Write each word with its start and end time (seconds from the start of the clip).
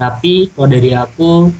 tapi 0.00 0.48
kalau 0.56 0.72
dari 0.72 0.96
aku 0.96 1.52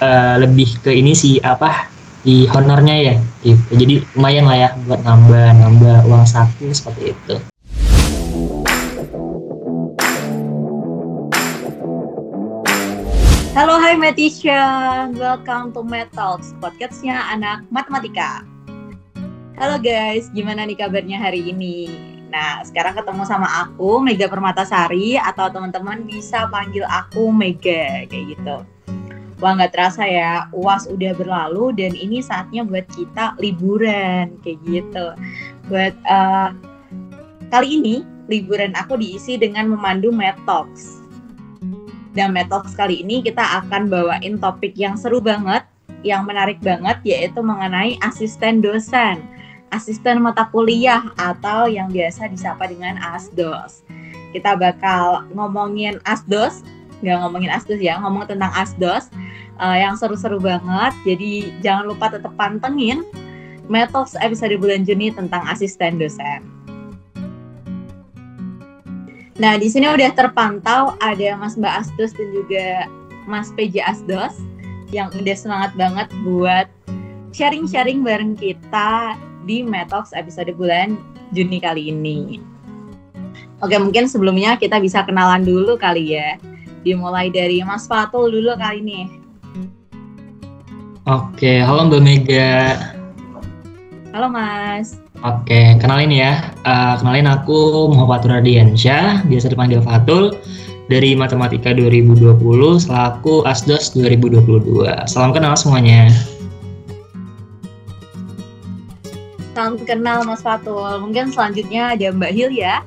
uh, 0.00 0.34
lebih 0.40 0.80
ke 0.80 0.96
ini 0.96 1.12
sih 1.12 1.36
apa 1.44 1.92
di 2.24 2.48
honornya 2.48 3.12
ya 3.12 3.14
gitu 3.44 3.68
jadi 3.76 3.94
lumayan 4.16 4.48
lah 4.48 4.56
ya 4.56 4.70
buat 4.88 5.04
nambah 5.04 5.46
nambah 5.60 5.96
uang 6.08 6.24
saku 6.24 6.72
seperti 6.72 7.12
itu 7.12 7.36
Halo, 13.52 13.76
hai 13.76 14.00
Matisha. 14.00 14.64
Welcome 15.12 15.76
to 15.76 15.84
Metals, 15.84 16.56
podcastnya 16.56 17.20
anak 17.28 17.68
matematika. 17.68 18.48
Halo 19.60 19.76
guys, 19.76 20.32
gimana 20.32 20.64
nih 20.64 20.80
kabarnya 20.80 21.20
hari 21.20 21.52
ini? 21.52 22.11
Nah, 22.32 22.64
sekarang 22.64 22.96
ketemu 22.96 23.22
sama 23.28 23.44
aku, 23.68 24.00
Mega 24.00 24.24
Permatasari, 24.24 25.20
atau 25.20 25.52
teman-teman 25.52 26.08
bisa 26.08 26.48
panggil 26.48 26.88
aku 26.88 27.28
Mega, 27.28 28.08
kayak 28.08 28.24
gitu. 28.32 28.56
Wah, 29.44 29.52
nggak 29.58 29.74
terasa 29.76 30.08
ya, 30.08 30.48
UAS 30.56 30.88
udah 30.88 31.12
berlalu 31.12 31.76
dan 31.76 31.92
ini 31.92 32.24
saatnya 32.24 32.64
buat 32.64 32.88
kita 32.88 33.36
liburan, 33.36 34.40
kayak 34.40 34.58
gitu. 34.64 35.06
Buat 35.68 35.92
uh, 36.08 36.56
kali 37.52 37.68
ini, 37.76 37.96
liburan 38.32 38.72
aku 38.80 38.96
diisi 38.96 39.36
dengan 39.36 39.68
memandu 39.68 40.08
Metox 40.08 41.02
dan 42.12 42.36
Metox 42.36 42.76
kali 42.76 43.00
ini 43.00 43.24
kita 43.24 43.40
akan 43.64 43.88
bawain 43.88 44.36
topik 44.36 44.76
yang 44.76 45.00
seru 45.00 45.18
banget, 45.20 45.64
yang 46.04 46.28
menarik 46.28 46.60
banget, 46.60 47.00
yaitu 47.04 47.40
mengenai 47.40 47.96
asisten 48.04 48.60
dosen, 48.60 49.24
asisten 49.72 50.20
mata 50.20 50.46
kuliah 50.52 51.10
atau 51.16 51.66
yang 51.66 51.88
biasa 51.88 52.28
disapa 52.28 52.68
dengan 52.68 53.00
ASDOS. 53.00 53.82
Kita 54.36 54.54
bakal 54.54 55.26
ngomongin 55.32 55.98
ASDOS, 56.04 56.62
nggak 57.00 57.18
ngomongin 57.24 57.50
ASDOS 57.50 57.80
ya, 57.80 57.96
ngomong 58.04 58.28
tentang 58.28 58.52
ASDOS 58.52 59.08
uh, 59.58 59.76
yang 59.76 59.96
seru-seru 59.96 60.38
banget. 60.38 60.92
Jadi 61.08 61.56
jangan 61.64 61.88
lupa 61.88 62.12
tetap 62.12 62.36
pantengin 62.36 63.02
Metox 63.72 64.12
episode 64.20 64.52
bulan 64.60 64.84
Juni 64.84 65.08
tentang 65.08 65.48
asisten 65.48 65.96
dosen. 65.96 66.44
Nah, 69.40 69.56
di 69.56 69.72
sini 69.72 69.88
udah 69.88 70.12
terpantau 70.12 70.92
ada 71.00 71.34
Mas 71.40 71.56
Mbak 71.56 71.74
Asdos 71.80 72.12
dan 72.12 72.28
juga 72.36 72.66
Mas 73.24 73.48
PJ 73.56 73.80
Asdos 73.80 74.36
yang 74.92 75.08
udah 75.08 75.36
semangat 75.38 75.72
banget 75.72 76.08
buat 76.20 76.68
sharing-sharing 77.32 78.04
bareng 78.04 78.36
kita 78.36 79.16
di 79.46 79.62
Metox 79.66 80.14
episode 80.14 80.50
bulan 80.54 80.98
Juni 81.32 81.58
kali 81.58 81.90
ini. 81.90 82.38
Oke, 83.62 83.78
mungkin 83.78 84.10
sebelumnya 84.10 84.58
kita 84.58 84.82
bisa 84.82 85.06
kenalan 85.06 85.46
dulu 85.46 85.78
kali 85.78 86.18
ya. 86.18 86.34
Dimulai 86.82 87.30
dari 87.30 87.62
Mas 87.62 87.86
Fatul 87.86 88.34
dulu 88.34 88.58
kali 88.58 88.82
ini. 88.82 89.00
Oke, 91.06 91.62
halo 91.62 91.86
Mbak 91.86 92.02
Mega. 92.02 92.78
Halo 94.10 94.26
Mas. 94.30 94.98
Oke, 95.22 95.78
kenalin 95.78 96.10
ya. 96.10 96.50
Uh, 96.66 96.98
kenalin 96.98 97.30
aku 97.30 97.86
Muhammad 97.94 98.26
Radiansyah, 98.26 99.22
biasa 99.30 99.54
dipanggil 99.54 99.78
Fatul 99.82 100.34
dari 100.90 101.14
Matematika 101.14 101.70
2020 101.70 102.36
selaku 102.82 103.46
ASDOS 103.46 103.94
2022. 103.94 104.90
Salam 105.06 105.30
kenal 105.30 105.54
semuanya. 105.54 106.10
Salam 109.52 109.76
kenal 109.84 110.24
Mas 110.24 110.40
Fatul. 110.40 110.96
Mungkin 111.04 111.28
selanjutnya 111.28 111.92
ada 111.92 112.08
Mbak 112.08 112.32
Hil 112.32 112.50
ya. 112.56 112.80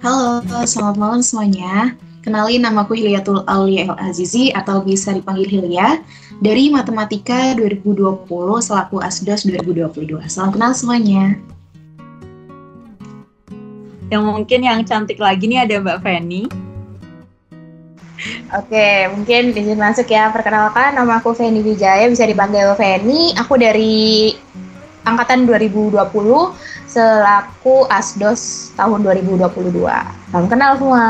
Halo, 0.00 0.40
selamat 0.64 0.96
malam 0.96 1.20
semuanya. 1.20 1.92
Kenalin 2.24 2.64
namaku 2.64 2.96
Hilyatul 2.96 3.44
Aulia 3.44 3.92
El 3.92 3.96
Azizi 4.00 4.48
atau 4.56 4.80
bisa 4.80 5.12
dipanggil 5.12 5.44
Hilya 5.44 6.00
dari 6.40 6.72
Matematika 6.72 7.52
2020 7.52 8.24
selaku 8.64 9.04
ASDOS 9.04 9.44
2022. 9.60 10.16
Salam 10.32 10.56
kenal 10.56 10.72
semuanya. 10.72 11.36
Yang 14.08 14.22
mungkin 14.24 14.60
yang 14.64 14.80
cantik 14.88 15.20
lagi 15.20 15.52
nih 15.52 15.68
ada 15.68 15.84
Mbak 15.84 16.00
Feni. 16.00 16.71
Oke, 18.54 19.10
mungkin 19.16 19.50
izin 19.50 19.78
masuk 19.78 20.06
ya. 20.06 20.30
Perkenalkan, 20.30 20.94
nama 20.94 21.18
aku 21.18 21.34
Feni 21.34 21.58
Wijaya, 21.62 22.06
bisa 22.06 22.22
dipanggil 22.22 22.70
Feni. 22.78 23.34
Aku 23.34 23.58
dari 23.58 24.30
angkatan 25.02 25.46
2020 25.50 25.98
selaku 26.86 27.88
ASDOS 27.90 28.74
tahun 28.78 29.02
2022. 29.02 29.74
Salam 30.30 30.46
kenal 30.46 30.78
semua. 30.78 31.06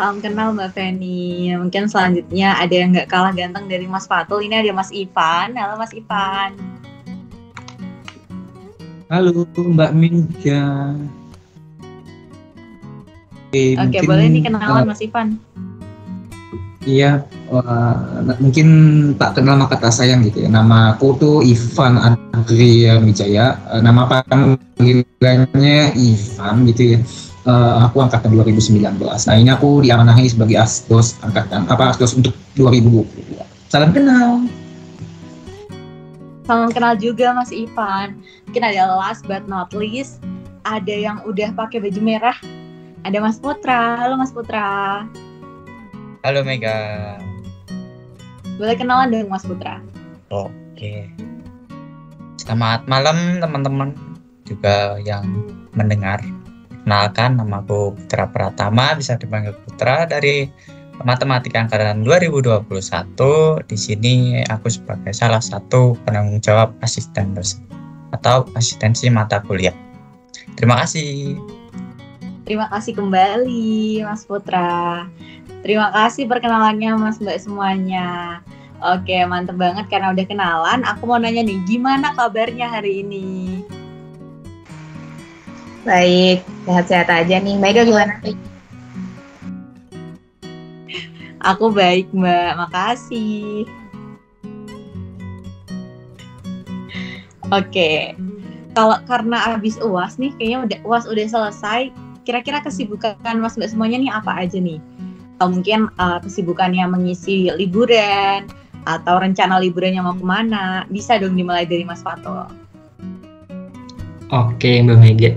Salam 0.00 0.16
kenal 0.24 0.56
Mbak 0.56 0.70
Feni. 0.72 1.52
Mungkin 1.60 1.90
selanjutnya 1.90 2.56
ada 2.56 2.72
yang 2.72 2.96
nggak 2.96 3.10
kalah 3.10 3.36
ganteng 3.36 3.68
dari 3.68 3.84
Mas 3.84 4.08
Fatul. 4.08 4.46
Ini 4.46 4.64
ada 4.64 4.72
Mas 4.72 4.88
Ivan. 4.94 5.52
Halo 5.58 5.76
Mas 5.76 5.92
Ivan. 5.92 6.56
Halo 9.12 9.44
Mbak 9.44 9.92
Minja. 9.92 10.96
Oke, 13.50 13.74
Oke 13.74 13.98
boleh 14.06 14.30
nih 14.30 14.46
kenalan 14.46 14.86
uh, 14.86 14.94
Mas 14.94 15.02
Ivan. 15.02 15.36
Iya, 16.80 17.28
uh, 17.52 17.96
mungkin 18.40 18.68
tak 19.20 19.36
kenal 19.36 19.60
maka 19.60 19.76
tak 19.76 19.92
sayang 19.92 20.24
gitu 20.24 20.44
ya. 20.44 20.48
Nama 20.48 20.96
aku 20.96 21.12
tuh 21.20 21.36
Ivan 21.44 22.00
Adria 22.32 22.96
Wijaya. 22.96 23.60
Uh, 23.68 23.84
nama 23.84 24.08
panggilannya 24.08 25.92
Ivan 25.92 26.64
gitu 26.64 26.96
ya 26.96 26.98
uh, 27.46 27.86
aku 27.88 28.02
angkatan 28.04 28.34
2019. 28.34 28.98
Nah 29.00 29.36
ini 29.36 29.50
aku 29.52 29.84
diamanahi 29.84 30.26
sebagai 30.28 30.56
asdos 30.60 31.16
angkatan 31.24 31.64
apa 31.70 31.94
asdos 31.94 32.16
untuk 32.16 32.34
2022. 32.58 33.40
Salam 33.70 33.94
kenal. 33.94 34.44
Salam 36.44 36.70
kenal 36.74 36.98
juga 36.98 37.30
Mas 37.32 37.54
Ivan. 37.54 38.18
Mungkin 38.50 38.62
ada 38.66 38.98
last 38.98 39.22
but 39.30 39.46
not 39.46 39.70
least 39.70 40.18
ada 40.66 40.92
yang 40.92 41.22
udah 41.24 41.54
pakai 41.54 41.78
baju 41.78 42.00
merah. 42.02 42.36
Ada 43.06 43.22
Mas 43.22 43.38
Putra. 43.40 43.96
Halo 43.96 44.18
Mas 44.18 44.34
Putra. 44.34 45.06
Halo 46.20 46.44
Mega. 46.44 47.16
Boleh 48.60 48.76
kenalan 48.76 49.08
dengan 49.08 49.32
Mas 49.32 49.48
Putra. 49.48 49.80
Oke. 50.28 51.08
Selamat 52.36 52.84
malam 52.84 53.40
teman-teman 53.40 53.96
juga 54.44 55.00
yang 55.00 55.24
mendengar. 55.72 56.20
Kenalkan, 56.84 57.40
nama 57.40 57.64
aku 57.64 57.96
Putra 57.96 58.28
Pratama, 58.28 58.92
bisa 59.00 59.16
dipanggil 59.16 59.56
Putra 59.64 60.04
dari 60.04 60.44
Matematika 61.00 61.64
Angkatan 61.64 62.04
2021. 62.04 62.68
Di 63.64 63.76
sini 63.80 64.44
aku 64.44 64.68
sebagai 64.68 65.16
salah 65.16 65.40
satu 65.40 65.96
penanggung 66.04 66.44
jawab 66.44 66.76
asisten 66.84 67.32
dosen 67.32 67.64
atau 68.12 68.44
asistensi 68.60 69.08
mata 69.08 69.40
kuliah. 69.40 69.72
Terima 70.52 70.84
kasih. 70.84 71.40
Terima 72.44 72.68
kasih 72.68 72.92
kembali 72.92 74.04
Mas 74.04 74.28
Putra. 74.28 75.08
Terima 75.60 75.92
kasih 75.92 76.24
perkenalannya 76.24 76.96
Mas 76.96 77.20
Mbak 77.20 77.38
semuanya. 77.44 78.40
Oke, 78.80 79.12
mantep 79.28 79.60
banget 79.60 79.92
karena 79.92 80.16
udah 80.16 80.24
kenalan. 80.24 80.80
Aku 80.88 81.04
mau 81.04 81.20
nanya 81.20 81.44
nih, 81.44 81.60
gimana 81.68 82.16
kabarnya 82.16 82.64
hari 82.64 83.04
ini? 83.04 83.60
Baik, 85.84 86.40
sehat-sehat 86.64 87.12
aja 87.12 87.36
nih. 87.44 87.60
Mega 87.60 87.84
gimana? 87.84 88.24
Aku 91.44 91.68
baik 91.72 92.08
Mbak, 92.12 92.50
makasih. 92.56 93.68
Oke, 97.52 98.16
kalau 98.72 98.96
karena 99.04 99.56
habis 99.56 99.76
uas 99.82 100.16
nih, 100.16 100.32
kayaknya 100.40 100.58
udah 100.64 100.78
uas 100.88 101.04
udah 101.04 101.24
selesai. 101.28 101.92
Kira-kira 102.24 102.64
kesibukan 102.64 103.16
Mas 103.40 103.60
Mbak 103.60 103.76
semuanya 103.76 103.98
nih 104.00 104.12
apa 104.12 104.32
aja 104.40 104.56
nih? 104.56 104.80
Atau 105.40 105.56
mungkin 105.56 105.88
uh, 105.96 106.20
kesibukannya 106.20 106.84
mengisi 106.84 107.48
liburan 107.48 108.44
atau 108.84 109.24
rencana 109.24 109.56
liburannya 109.56 110.04
mau 110.04 110.12
ke 110.12 110.20
mana? 110.20 110.84
Bisa 110.92 111.16
dong 111.16 111.32
dimulai 111.32 111.64
dari 111.64 111.80
Mas 111.80 112.04
Fato. 112.04 112.44
Oke 114.28 114.84
Mbak 114.84 115.00
Mega. 115.00 115.32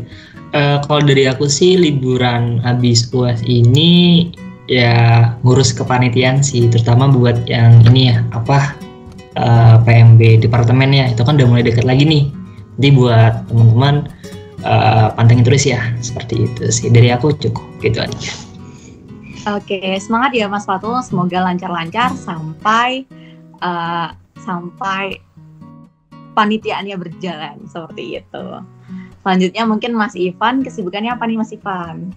Uh, 0.51 0.83
kalau 0.83 1.07
dari 1.07 1.23
aku 1.23 1.47
sih 1.47 1.79
liburan 1.79 2.59
habis 2.67 3.07
UAS 3.15 3.47
ini 3.47 4.27
ya 4.67 5.31
ngurus 5.47 5.71
kepanitiaan 5.71 6.43
sih, 6.43 6.67
terutama 6.67 7.07
buat 7.07 7.47
yang 7.47 7.87
ini 7.87 8.11
ya 8.11 8.27
apa 8.35 8.75
uh, 9.39 9.79
eh, 9.79 9.87
PMB 9.87 10.43
departemen 10.43 10.91
ya 10.91 11.07
itu 11.15 11.23
kan 11.23 11.39
udah 11.39 11.47
mulai 11.47 11.63
dekat 11.63 11.87
lagi 11.87 12.03
nih. 12.03 12.27
Jadi 12.75 12.89
buat 12.91 13.47
teman-teman 13.47 14.11
uh, 14.67 15.15
pantengin 15.15 15.47
terus 15.47 15.63
ya 15.63 15.79
seperti 16.03 16.43
itu 16.43 16.67
sih 16.67 16.91
dari 16.91 17.07
aku 17.07 17.31
cukup 17.39 17.63
gitu 17.79 18.03
aja. 18.03 18.52
Oke 19.43 19.99
semangat 19.99 20.31
ya 20.39 20.47
Mas 20.47 20.63
Fatul, 20.63 21.03
semoga 21.03 21.43
lancar-lancar 21.43 22.15
sampai 22.15 23.03
uh, 23.59 24.15
sampai 24.39 25.19
panitiaannya 26.31 26.95
berjalan 26.95 27.59
seperti 27.67 28.23
itu. 28.23 28.45
Selanjutnya 29.19 29.63
mungkin 29.67 29.99
Mas 29.99 30.15
Ivan, 30.15 30.63
kesibukannya 30.63 31.11
apa 31.11 31.27
nih 31.27 31.35
Mas 31.35 31.51
Ivan? 31.51 32.15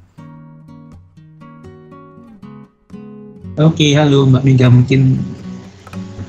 Oke, 3.58 3.90
halo 3.98 4.30
Mbak 4.30 4.42
Mega. 4.46 4.70
Mungkin 4.70 5.18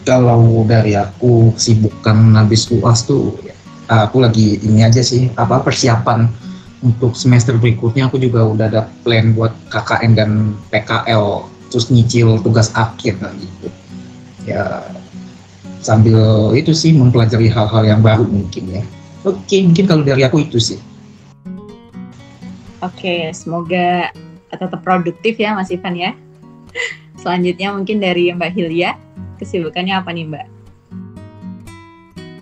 kalau 0.01 0.65
dari 0.65 0.97
aku 0.97 1.53
sibukan 1.61 2.33
habis 2.33 2.73
UAS 2.73 3.05
tuh 3.05 3.37
aku 3.85 4.25
lagi 4.25 4.57
ini 4.65 4.81
aja 4.81 5.05
sih 5.05 5.29
apa 5.37 5.61
persiapan 5.61 6.46
untuk 6.87 7.13
semester 7.19 7.59
berikutnya 7.59 8.07
aku 8.07 8.15
juga 8.15 8.47
udah 8.47 8.65
ada 8.71 8.81
plan 9.03 9.35
buat 9.35 9.51
KKN 9.67 10.11
dan 10.15 10.29
PKL 10.71 11.43
terus 11.67 11.91
nyicil 11.91 12.39
tugas 12.39 12.71
akhir 12.71 13.19
gitu. 13.19 13.67
Ya 14.47 14.87
sambil 15.83 16.51
itu 16.55 16.71
sih 16.71 16.95
mempelajari 16.95 17.51
hal-hal 17.51 17.83
yang 17.83 17.99
baru 17.99 18.23
mungkin 18.23 18.71
ya. 18.71 18.83
Oke, 19.27 19.59
mungkin 19.59 19.85
kalau 19.85 20.03
dari 20.07 20.23
aku 20.23 20.47
itu 20.47 20.57
sih. 20.57 20.79
Oke, 22.79 23.33
semoga 23.35 24.13
tetap 24.47 24.79
produktif 24.79 25.35
ya 25.35 25.57
Mas 25.57 25.67
Ivan 25.73 25.95
ya. 25.99 26.11
Selanjutnya 27.21 27.75
mungkin 27.75 27.99
dari 27.99 28.31
Mbak 28.31 28.51
Hilya, 28.55 28.95
kesibukannya 29.41 29.99
apa 29.99 30.15
nih 30.15 30.25
Mbak? 30.29 30.56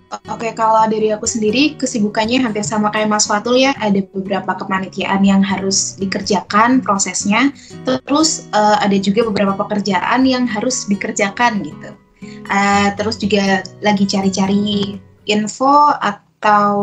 Oke, 0.05 0.53
kalau 0.53 0.85
dari 0.85 1.09
aku 1.09 1.25
sendiri 1.25 1.73
kesibukannya 1.81 2.37
hampir 2.37 2.61
sama 2.61 2.93
kayak 2.93 3.09
Mas 3.09 3.25
Fatul 3.25 3.57
ya. 3.57 3.73
Ada 3.81 4.05
beberapa 4.13 4.53
kepanitiaan 4.53 5.25
yang 5.25 5.41
harus 5.41 5.97
dikerjakan 5.97 6.85
prosesnya. 6.85 7.49
Terus 7.83 8.45
uh, 8.53 8.77
ada 8.79 8.95
juga 9.01 9.25
beberapa 9.25 9.57
pekerjaan 9.57 10.23
yang 10.23 10.45
harus 10.45 10.85
dikerjakan 10.85 11.65
gitu. 11.65 11.89
Uh, 12.45 12.93
terus 12.93 13.17
juga 13.17 13.65
lagi 13.81 14.05
cari-cari 14.05 15.01
info 15.25 15.93
atau 15.97 16.77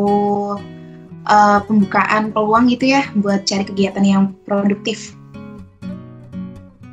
uh, 1.30 1.60
pembukaan 1.62 2.34
peluang 2.34 2.66
gitu 2.74 2.90
ya 2.90 3.06
buat 3.22 3.46
cari 3.46 3.62
kegiatan 3.62 4.02
yang 4.02 4.34
produktif. 4.42 5.14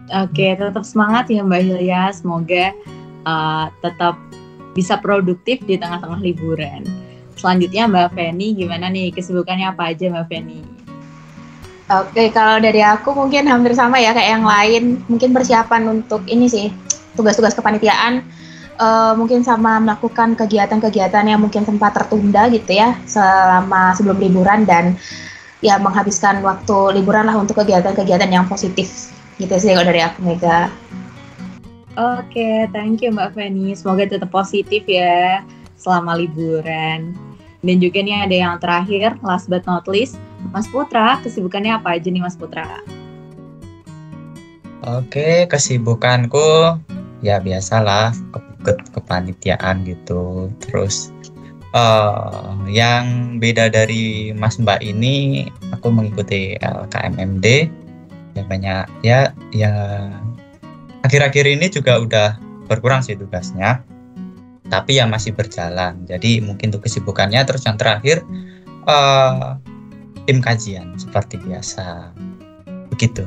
Oke, 0.09 0.57
tetap 0.57 0.85
semangat 0.85 1.29
ya 1.29 1.41
Mbak 1.41 1.61
Hilya. 1.61 2.13
Semoga 2.13 2.73
uh, 3.25 3.69
tetap 3.81 4.17
bisa 4.79 4.95
produktif 4.95 5.59
di 5.67 5.75
tengah-tengah 5.75 6.23
liburan. 6.23 6.87
Selanjutnya 7.35 7.91
Mbak 7.91 8.15
Feni, 8.15 8.55
gimana 8.55 8.87
nih 8.87 9.11
kesibukannya 9.11 9.75
apa 9.75 9.91
aja 9.91 10.07
Mbak 10.07 10.25
Feni? 10.31 10.59
Oke, 11.89 12.29
kalau 12.29 12.61
dari 12.61 12.85
aku 12.85 13.11
mungkin 13.17 13.49
hampir 13.49 13.75
sama 13.75 13.99
ya 13.99 14.15
kayak 14.15 14.29
yang 14.39 14.45
lain. 14.45 14.83
Mungkin 15.09 15.33
persiapan 15.33 15.89
untuk 15.89 16.23
ini 16.29 16.45
sih 16.45 16.71
tugas-tugas 17.17 17.57
kepanitiaan. 17.57 18.23
Uh, 18.79 19.11
mungkin 19.19 19.43
sama 19.43 19.75
melakukan 19.83 20.39
kegiatan-kegiatan 20.39 21.27
yang 21.27 21.43
mungkin 21.43 21.67
sempat 21.67 21.99
tertunda 21.99 22.47
gitu 22.47 22.79
ya 22.79 22.95
selama 23.03 23.91
sebelum 23.91 24.15
liburan 24.15 24.63
dan 24.63 24.95
ya 25.59 25.75
menghabiskan 25.75 26.39
waktu 26.39 26.95
liburan 26.95 27.27
lah 27.27 27.35
untuk 27.35 27.59
kegiatan-kegiatan 27.59 28.31
yang 28.31 28.47
positif 28.47 29.11
gitu 29.35 29.51
sih 29.59 29.75
kalau 29.75 29.83
dari 29.83 29.99
aku 29.99 30.23
Mega. 30.23 30.71
Oke, 31.99 32.39
okay, 32.39 32.57
thank 32.71 33.03
you 33.03 33.11
Mbak 33.11 33.35
Feni. 33.35 33.75
Semoga 33.75 34.07
tetap 34.07 34.31
positif 34.31 34.87
ya 34.87 35.43
selama 35.75 36.15
liburan. 36.15 37.11
Dan 37.59 37.75
juga 37.83 37.99
nih 37.99 38.23
ada 38.23 38.35
yang 38.39 38.55
terakhir, 38.55 39.19
last 39.19 39.51
but 39.51 39.67
not 39.67 39.83
least, 39.83 40.15
Mas 40.55 40.63
Putra, 40.71 41.19
kesibukannya 41.19 41.75
apa 41.75 41.99
aja 41.99 42.07
nih 42.07 42.23
Mas 42.23 42.39
Putra? 42.39 42.63
Oke, 44.87 45.43
kesibukanku 45.51 46.79
ya 47.19 47.43
biasalah 47.43 48.15
ke 48.63 48.79
kepanitiaan 48.95 49.83
gitu. 49.83 50.47
Terus 50.63 51.11
uh, 51.75 52.55
yang 52.71 53.35
beda 53.43 53.67
dari 53.67 54.31
Mas 54.31 54.55
Mbak 54.55 54.79
ini, 54.87 55.51
aku 55.75 55.91
mengikuti 55.91 56.55
LKMMD 56.63 57.75
ya 58.37 58.43
banyak 58.47 58.85
ya 59.03 59.19
ya 59.51 59.73
akhir-akhir 61.03 61.45
ini 61.47 61.67
juga 61.71 61.99
udah 61.99 62.27
berkurang 62.67 63.01
sih 63.01 63.17
tugasnya 63.17 63.81
tapi 64.69 65.01
ya 65.01 65.09
masih 65.09 65.33
berjalan 65.33 65.97
jadi 66.05 66.45
mungkin 66.45 66.69
untuk 66.69 66.85
kesibukannya 66.85 67.41
terus 67.43 67.65
yang 67.65 67.75
terakhir 67.75 68.21
uh, 68.85 69.57
tim 70.29 70.39
kajian 70.39 70.93
seperti 70.95 71.41
biasa 71.41 72.13
begitu 72.93 73.25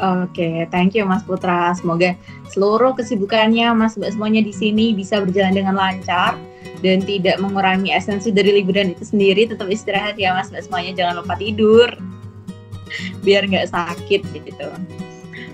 Oke, 0.00 0.32
okay, 0.32 0.56
thank 0.72 0.96
you 0.96 1.04
Mas 1.04 1.20
Putra. 1.20 1.76
Semoga 1.76 2.16
seluruh 2.48 2.96
kesibukannya 2.96 3.68
Mas 3.76 4.00
Mbak 4.00 4.16
semuanya 4.16 4.40
di 4.40 4.48
sini 4.48 4.96
bisa 4.96 5.20
berjalan 5.20 5.52
dengan 5.52 5.76
lancar 5.76 6.40
dan 6.80 7.04
tidak 7.04 7.36
mengurangi 7.36 7.92
esensi 7.92 8.32
dari 8.32 8.48
liburan 8.48 8.96
itu 8.96 9.04
sendiri. 9.04 9.44
Tetap 9.44 9.68
istirahat 9.68 10.16
ya 10.16 10.32
Mas 10.32 10.48
Mbak 10.48 10.64
semuanya, 10.64 10.92
jangan 10.96 11.20
lupa 11.20 11.36
tidur 11.36 11.92
biar 13.20 13.44
nggak 13.44 13.68
sakit 13.76 14.24
gitu. 14.40 14.68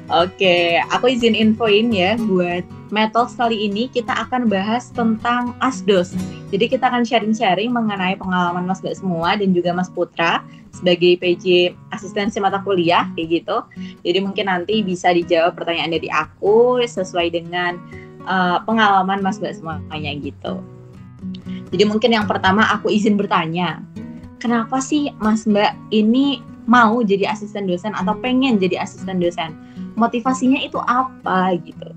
Oke, 0.07 0.79
aku 0.95 1.11
izin 1.11 1.35
infoin 1.35 1.91
ya 1.91 2.15
buat 2.15 2.63
metal 2.95 3.27
kali 3.27 3.67
ini 3.67 3.91
kita 3.91 4.15
akan 4.15 4.47
bahas 4.47 4.95
tentang 4.95 5.59
asdos. 5.59 6.15
Jadi 6.55 6.71
kita 6.71 6.87
akan 6.87 7.03
sharing-sharing 7.03 7.75
mengenai 7.75 8.15
pengalaman 8.15 8.71
Mas 8.71 8.79
Mbak 8.79 9.03
semua 9.03 9.35
dan 9.35 9.51
juga 9.51 9.75
Mas 9.75 9.91
Putra 9.91 10.47
sebagai 10.71 11.19
PJ 11.19 11.75
asistensi 11.91 12.39
mata 12.39 12.63
kuliah 12.63 13.11
kayak 13.19 13.43
gitu. 13.43 13.57
Jadi 14.07 14.19
mungkin 14.23 14.47
nanti 14.47 14.87
bisa 14.87 15.11
dijawab 15.11 15.59
pertanyaan 15.59 15.99
dari 15.99 16.07
aku 16.07 16.79
sesuai 16.87 17.35
dengan 17.35 17.75
uh, 18.31 18.63
pengalaman 18.63 19.19
Mas 19.19 19.43
Mbak 19.43 19.59
semuanya 19.59 20.13
gitu. 20.23 20.63
Jadi 21.75 21.83
mungkin 21.83 22.15
yang 22.15 22.31
pertama 22.31 22.63
aku 22.71 22.95
izin 22.95 23.19
bertanya, 23.19 23.83
kenapa 24.39 24.79
sih 24.79 25.11
Mas 25.19 25.51
Mbak 25.51 25.91
ini 25.91 26.39
mau 26.67 27.03
jadi 27.03 27.31
asisten 27.31 27.67
dosen 27.67 27.95
atau 27.95 28.15
pengen 28.19 28.59
jadi 28.59 28.83
asisten 28.83 29.23
dosen 29.23 29.55
motivasinya 29.97 30.61
itu 30.63 30.79
apa 30.79 31.57
gitu 31.65 31.91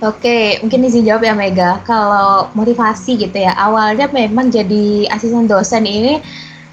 Oke, 0.00 0.56
mungkin 0.64 0.88
izin 0.88 1.04
jawab 1.04 1.28
ya 1.28 1.36
Mega. 1.36 1.76
Kalau 1.84 2.48
motivasi 2.56 3.20
gitu 3.20 3.36
ya, 3.36 3.52
awalnya 3.52 4.08
memang 4.08 4.48
jadi 4.48 5.04
asisten 5.12 5.44
dosen 5.44 5.84
ini 5.84 6.24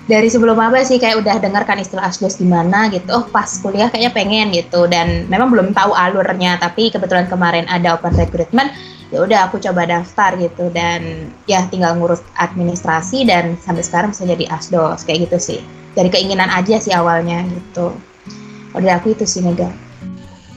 dari 0.07 0.31
sebelum 0.31 0.55
apa 0.55 0.87
sih 0.87 0.95
kayak 0.95 1.19
udah 1.19 1.35
dengar 1.43 1.67
kan 1.67 1.75
istilah 1.75 2.07
asdos 2.07 2.39
gimana 2.39 2.87
gitu. 2.87 3.11
Oh 3.11 3.27
pas 3.27 3.51
kuliah 3.59 3.91
kayaknya 3.91 4.15
pengen 4.15 4.47
gitu 4.55 4.87
dan 4.87 5.27
memang 5.27 5.51
belum 5.51 5.75
tahu 5.75 5.91
alurnya. 5.91 6.55
Tapi 6.55 6.87
kebetulan 6.87 7.27
kemarin 7.27 7.67
ada 7.67 7.99
open 7.99 8.15
recruitment, 8.15 8.71
ya 9.11 9.19
udah 9.23 9.51
aku 9.51 9.59
coba 9.59 9.83
daftar 9.83 10.35
gitu 10.39 10.67
dan 10.71 11.31
ya 11.47 11.67
tinggal 11.67 11.95
ngurus 11.99 12.23
administrasi 12.39 13.27
dan 13.27 13.55
sampai 13.59 13.83
sekarang 13.83 14.11
bisa 14.11 14.23
jadi 14.23 14.45
asdos 14.51 15.07
kayak 15.07 15.27
gitu 15.27 15.37
sih 15.39 15.59
dari 15.95 16.11
keinginan 16.11 16.51
aja 16.51 16.75
sih 16.79 16.91
awalnya 16.91 17.47
gitu 17.47 17.95
dari 18.81 18.93
aku 18.93 19.13
itu 19.13 19.25
sih 19.25 19.41
Mega 19.43 19.69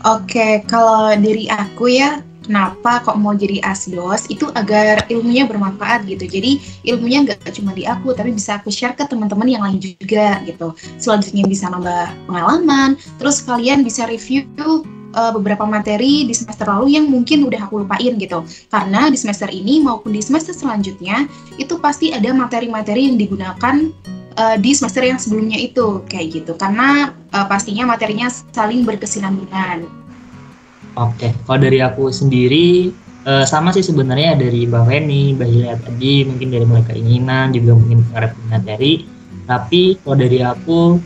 Oke, 0.01 0.65
kalau 0.65 1.13
dari 1.13 1.45
aku 1.53 1.93
ya, 1.93 2.25
kenapa 2.41 3.05
kok 3.05 3.21
mau 3.21 3.37
jadi 3.37 3.61
asdos 3.61 4.25
itu 4.33 4.49
agar 4.57 5.05
ilmunya 5.13 5.45
bermanfaat 5.45 6.09
gitu. 6.09 6.25
Jadi 6.25 6.57
ilmunya 6.89 7.29
nggak 7.29 7.53
cuma 7.53 7.77
di 7.77 7.85
aku, 7.85 8.17
tapi 8.17 8.33
bisa 8.33 8.57
aku 8.57 8.73
share 8.73 8.97
ke 8.97 9.05
teman-teman 9.05 9.45
yang 9.45 9.61
lain 9.61 9.77
juga 9.77 10.41
gitu. 10.49 10.73
Selanjutnya 10.97 11.45
bisa 11.45 11.69
nambah 11.69 12.17
pengalaman, 12.25 12.97
terus 13.21 13.45
kalian 13.45 13.85
bisa 13.85 14.09
review 14.09 14.49
uh, 15.15 15.33
beberapa 15.37 15.69
materi 15.69 16.25
di 16.27 16.35
semester 16.35 16.65
lalu 16.65 16.97
yang 16.99 17.07
mungkin 17.13 17.45
udah 17.47 17.69
aku 17.69 17.85
lupain 17.85 18.17
gitu. 18.17 18.41
Karena 18.73 19.13
di 19.13 19.21
semester 19.21 19.53
ini 19.53 19.85
maupun 19.85 20.17
di 20.17 20.25
semester 20.25 20.57
selanjutnya 20.57 21.29
itu 21.61 21.77
pasti 21.77 22.17
ada 22.17 22.33
materi-materi 22.33 23.13
yang 23.13 23.21
digunakan 23.21 23.93
uh, 24.37 24.57
di 24.59 24.71
semester 24.77 25.03
yang 25.03 25.19
sebelumnya 25.19 25.59
itu 25.59 26.05
kayak 26.07 26.27
gitu. 26.43 26.53
Karena 26.55 27.15
uh, 27.33 27.47
pastinya 27.47 27.89
materinya 27.89 28.29
saling 28.29 28.87
berkesinambungan. 28.87 29.89
Oke, 30.99 31.31
kalau 31.47 31.59
dari 31.63 31.79
aku 31.81 32.11
sendiri 32.11 32.91
uh, 33.25 33.47
sama 33.47 33.71
sih 33.71 33.87
sebenarnya 33.87 34.35
dari 34.37 34.67
Mbak 34.67 34.85
Weni, 34.91 35.39
Mbak 35.39 35.49
Hilya 35.49 35.75
tadi 35.79 36.15
mungkin 36.27 36.49
dari 36.51 36.65
mulai 36.67 36.85
keinginan 36.85 37.55
juga 37.55 37.79
mungkin 37.79 38.03
pengarap 38.11 38.33
materi. 38.51 39.07
Tapi 39.47 39.99
kalau 40.03 40.17
dari 40.19 40.39
aku 40.43 40.99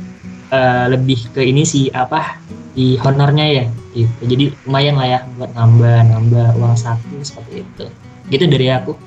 uh, 0.52 0.86
lebih 0.88 1.20
ke 1.32 1.44
ini 1.44 1.64
sih 1.64 1.88
apa 1.92 2.40
di 2.74 2.98
honornya 2.98 3.46
ya 3.46 3.64
gitu 3.94 4.22
jadi 4.26 4.44
lumayan 4.66 4.98
lah 4.98 5.06
ya 5.06 5.20
buat 5.38 5.50
nambah 5.54 5.98
nambah 6.10 6.46
uang 6.58 6.74
saku 6.74 7.22
seperti 7.22 7.62
itu 7.62 7.86
gitu 8.34 8.44
dari 8.50 8.66
aku 8.74 8.98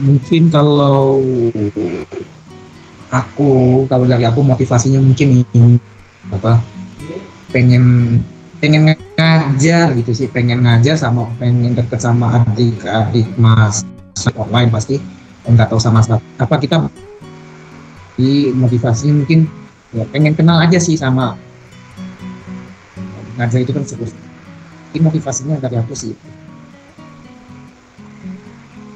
mungkin 0.00 0.48
kalau 0.48 1.20
aku 3.24 3.84
kalau 3.88 4.04
dari 4.04 4.24
aku 4.28 4.44
motivasinya 4.44 5.00
mungkin 5.00 5.44
ini 5.46 5.80
apa 6.28 6.60
pengen 7.54 8.18
pengen 8.60 8.96
ngajar 9.16 9.92
gitu 9.96 10.12
sih 10.12 10.28
pengen 10.28 10.64
ngajar 10.64 10.96
sama 10.96 11.28
pengen 11.40 11.76
deket 11.76 12.00
sama 12.00 12.44
adik-adik 12.44 13.28
mas 13.36 13.84
online 14.36 14.72
pasti 14.72 15.00
nggak 15.46 15.70
tahu 15.70 15.80
sama 15.80 16.02
apa 16.40 16.54
kita 16.58 16.90
di 18.16 18.50
motivasinya 18.56 19.22
mungkin 19.22 19.46
ya 19.92 20.04
pengen 20.08 20.34
kenal 20.34 20.58
aja 20.58 20.80
sih 20.80 20.96
sama 20.98 21.36
ngajar 23.36 23.60
itu 23.60 23.72
kan 23.76 23.84
ini 24.96 24.98
motivasinya 25.04 25.60
dari 25.60 25.76
aku 25.76 25.92
sih 25.92 26.16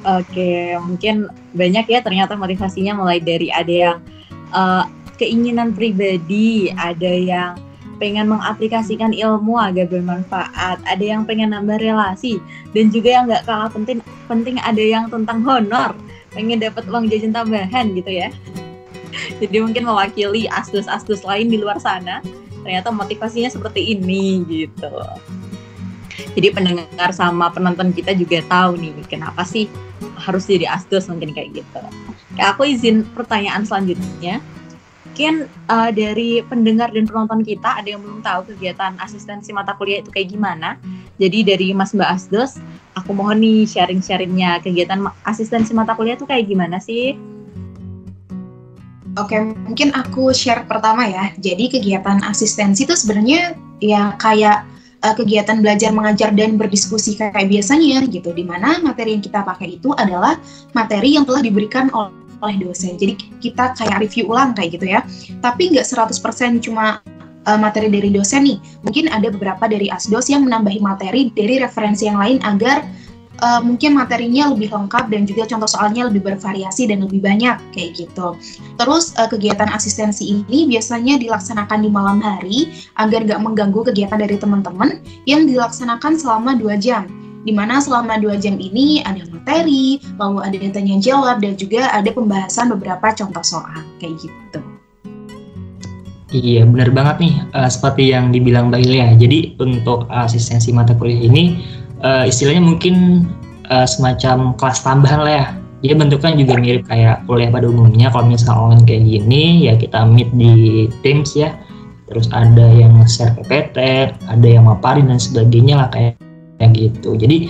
Oke, 0.01 0.73
mungkin 0.81 1.29
banyak 1.53 1.85
ya 1.85 2.01
ternyata 2.01 2.33
motivasinya 2.33 2.97
mulai 2.97 3.21
dari 3.21 3.53
ada 3.53 3.69
yang 3.69 3.97
uh, 4.49 4.89
keinginan 5.21 5.77
pribadi, 5.77 6.73
ada 6.73 7.05
yang 7.05 7.53
pengen 8.01 8.33
mengaplikasikan 8.33 9.13
ilmu 9.13 9.61
agar 9.61 9.85
bermanfaat, 9.85 10.81
ada 10.81 11.05
yang 11.05 11.21
pengen 11.29 11.53
nambah 11.53 11.77
relasi, 11.77 12.41
dan 12.73 12.89
juga 12.89 13.13
yang 13.13 13.29
nggak 13.29 13.45
kalah 13.45 13.69
penting 13.69 14.01
penting 14.25 14.57
ada 14.65 14.81
yang 14.81 15.05
tentang 15.05 15.45
honor, 15.45 15.93
pengen 16.33 16.57
dapat 16.57 16.81
uang 16.89 17.05
jajan 17.05 17.29
tambahan 17.29 17.93
gitu 17.93 18.09
ya. 18.09 18.33
Jadi 19.41 19.61
mungkin 19.61 19.85
mewakili 19.85 20.49
asdos-asdos 20.49 21.21
lain 21.21 21.53
di 21.53 21.61
luar 21.61 21.77
sana, 21.77 22.25
ternyata 22.65 22.89
motivasinya 22.89 23.53
seperti 23.53 23.93
ini 23.93 24.41
gitu. 24.49 24.97
Jadi 26.33 26.47
pendengar 26.49 27.13
sama 27.13 27.53
penonton 27.53 27.93
kita 27.93 28.17
juga 28.17 28.41
tahu 28.49 28.81
nih 28.81 28.97
kenapa 29.05 29.45
sih 29.45 29.69
harus 30.21 30.45
jadi 30.45 30.69
asdos 30.69 31.09
mungkin 31.09 31.33
kayak 31.33 31.65
gitu. 31.65 31.81
Ya, 32.37 32.53
aku 32.53 32.69
izin 32.69 33.03
pertanyaan 33.17 33.65
selanjutnya 33.65 34.39
mungkin 35.11 35.51
uh, 35.67 35.91
dari 35.91 36.39
pendengar 36.47 36.87
dan 36.95 37.03
penonton 37.03 37.43
kita 37.43 37.83
ada 37.83 37.83
yang 37.83 37.99
belum 37.99 38.23
tahu 38.23 38.47
kegiatan 38.47 38.95
asistensi 39.03 39.51
mata 39.51 39.75
kuliah 39.75 39.99
itu 39.99 40.07
kayak 40.07 40.31
gimana. 40.31 40.79
Jadi 41.19 41.43
dari 41.43 41.67
Mas 41.75 41.91
Mbak 41.91 42.09
Asdos, 42.09 42.63
aku 42.95 43.11
mohon 43.11 43.43
nih 43.43 43.67
sharing-sharingnya 43.67 44.63
kegiatan 44.63 45.03
asistensi 45.27 45.75
mata 45.75 45.99
kuliah 45.99 46.15
itu 46.15 46.23
kayak 46.23 46.47
gimana 46.47 46.79
sih? 46.79 47.19
Oke, 49.19 49.35
mungkin 49.67 49.91
aku 49.91 50.31
share 50.31 50.63
pertama 50.63 51.03
ya. 51.03 51.35
Jadi 51.43 51.67
kegiatan 51.67 52.23
asistensi 52.23 52.87
itu 52.87 52.95
sebenarnya 52.95 53.53
ya 53.83 54.15
kayak 54.15 54.63
uh, 55.03 55.15
kegiatan 55.17 55.59
belajar 55.59 55.91
mengajar 55.91 56.29
dan 56.33 56.55
berdiskusi 56.55 57.17
kayak 57.17 57.49
biasanya 57.49 58.05
gitu. 58.07 58.31
Di 58.31 58.45
mana 58.45 58.79
materi 58.81 59.17
yang 59.17 59.23
kita 59.23 59.43
pakai 59.45 59.81
itu 59.81 59.93
adalah 59.97 60.37
materi 60.73 61.17
yang 61.17 61.25
telah 61.27 61.41
diberikan 61.41 61.89
oleh 61.93 62.21
oleh 62.41 62.57
dosen. 62.57 62.97
Jadi 62.97 63.21
kita 63.37 63.77
kayak 63.77 64.01
review 64.01 64.33
ulang 64.33 64.57
kayak 64.57 64.81
gitu 64.81 64.85
ya. 64.89 65.05
Tapi 65.45 65.77
nggak 65.77 65.85
100% 65.85 66.65
cuma 66.65 66.99
uh, 67.45 67.59
materi 67.61 67.87
dari 67.89 68.09
dosen 68.09 68.45
nih. 68.45 68.57
Mungkin 68.81 69.13
ada 69.13 69.29
beberapa 69.29 69.69
dari 69.69 69.87
asdos 69.93 70.27
yang 70.29 70.45
menambahi 70.45 70.81
materi 70.81 71.29
dari 71.31 71.61
referensi 71.61 72.09
yang 72.09 72.17
lain 72.17 72.41
agar 72.41 72.81
uh, 73.41 73.59
mungkin 73.59 73.97
materinya 73.97 74.53
lebih 74.53 74.71
lengkap 74.71 75.09
dan 75.11 75.25
juga 75.27 75.49
contoh 75.49 75.69
soalnya 75.69 76.07
lebih 76.07 76.21
bervariasi 76.23 76.87
dan 76.87 77.03
lebih 77.03 77.19
banyak 77.19 77.57
kayak 77.73 77.97
gitu. 77.97 78.37
Terus 78.77 79.11
uh, 79.17 79.27
kegiatan 79.27 79.67
asistensi 79.67 80.29
ini 80.29 80.69
biasanya 80.69 81.17
dilaksanakan 81.19 81.79
di 81.83 81.89
malam 81.89 82.21
hari 82.21 82.69
agar 83.01 83.25
nggak 83.25 83.41
mengganggu 83.41 83.81
kegiatan 83.91 84.21
dari 84.21 84.37
teman-teman 84.37 85.01
yang 85.25 85.49
dilaksanakan 85.49 86.15
selama 86.15 86.55
dua 86.55 86.77
jam 86.77 87.09
di 87.41 87.49
mana 87.49 87.81
selama 87.81 88.21
dua 88.21 88.37
jam 88.37 88.57
ini 88.61 89.01
ada 89.01 89.25
materi, 89.33 89.97
lalu 90.21 90.45
ada 90.45 90.57
tanya 90.69 91.01
jawab, 91.01 91.41
dan 91.41 91.57
juga 91.57 91.89
ada 91.89 92.13
pembahasan 92.13 92.69
beberapa 92.69 93.09
contoh 93.17 93.41
soal, 93.41 93.81
kayak 93.97 94.21
gitu. 94.21 94.61
Iya, 96.31 96.63
benar 96.63 96.95
banget 96.95 97.15
nih, 97.27 97.35
uh, 97.51 97.67
seperti 97.67 98.15
yang 98.15 98.31
dibilang 98.31 98.71
Mbak 98.71 98.81
Ilya. 98.87 99.07
Jadi 99.19 99.57
untuk 99.59 100.07
asistensi 100.07 100.71
mata 100.71 100.95
kuliah 100.95 101.27
ini, 101.27 101.59
uh, 102.03 102.25
istilahnya 102.27 102.63
mungkin 102.63 103.27
uh, 103.69 103.87
semacam 103.87 104.57
kelas 104.57 104.81
tambahan 104.85 105.21
lah 105.23 105.33
ya. 105.33 105.47
Dia 105.81 105.97
bentuknya 105.97 106.37
juga 106.37 106.61
mirip 106.61 106.85
kayak 106.85 107.25
kuliah 107.25 107.49
pada 107.49 107.65
umumnya. 107.65 108.13
Kalau 108.13 108.29
misalnya 108.29 108.53
online 108.53 108.85
kayak 108.85 109.01
gini, 109.01 109.65
ya 109.65 109.73
kita 109.73 110.05
meet 110.05 110.29
di 110.37 110.85
Teams 111.01 111.33
ya. 111.33 111.57
Terus 112.05 112.29
ada 112.29 112.69
yang 112.69 113.01
share 113.09 113.33
PPT, 113.33 113.77
ada 114.29 114.45
yang 114.45 114.69
maparin 114.69 115.09
dan 115.09 115.17
sebagainya 115.17 115.81
lah 115.81 115.89
kayak 115.89 116.21
kayak 116.61 116.77
gitu 116.77 117.17
jadi 117.17 117.49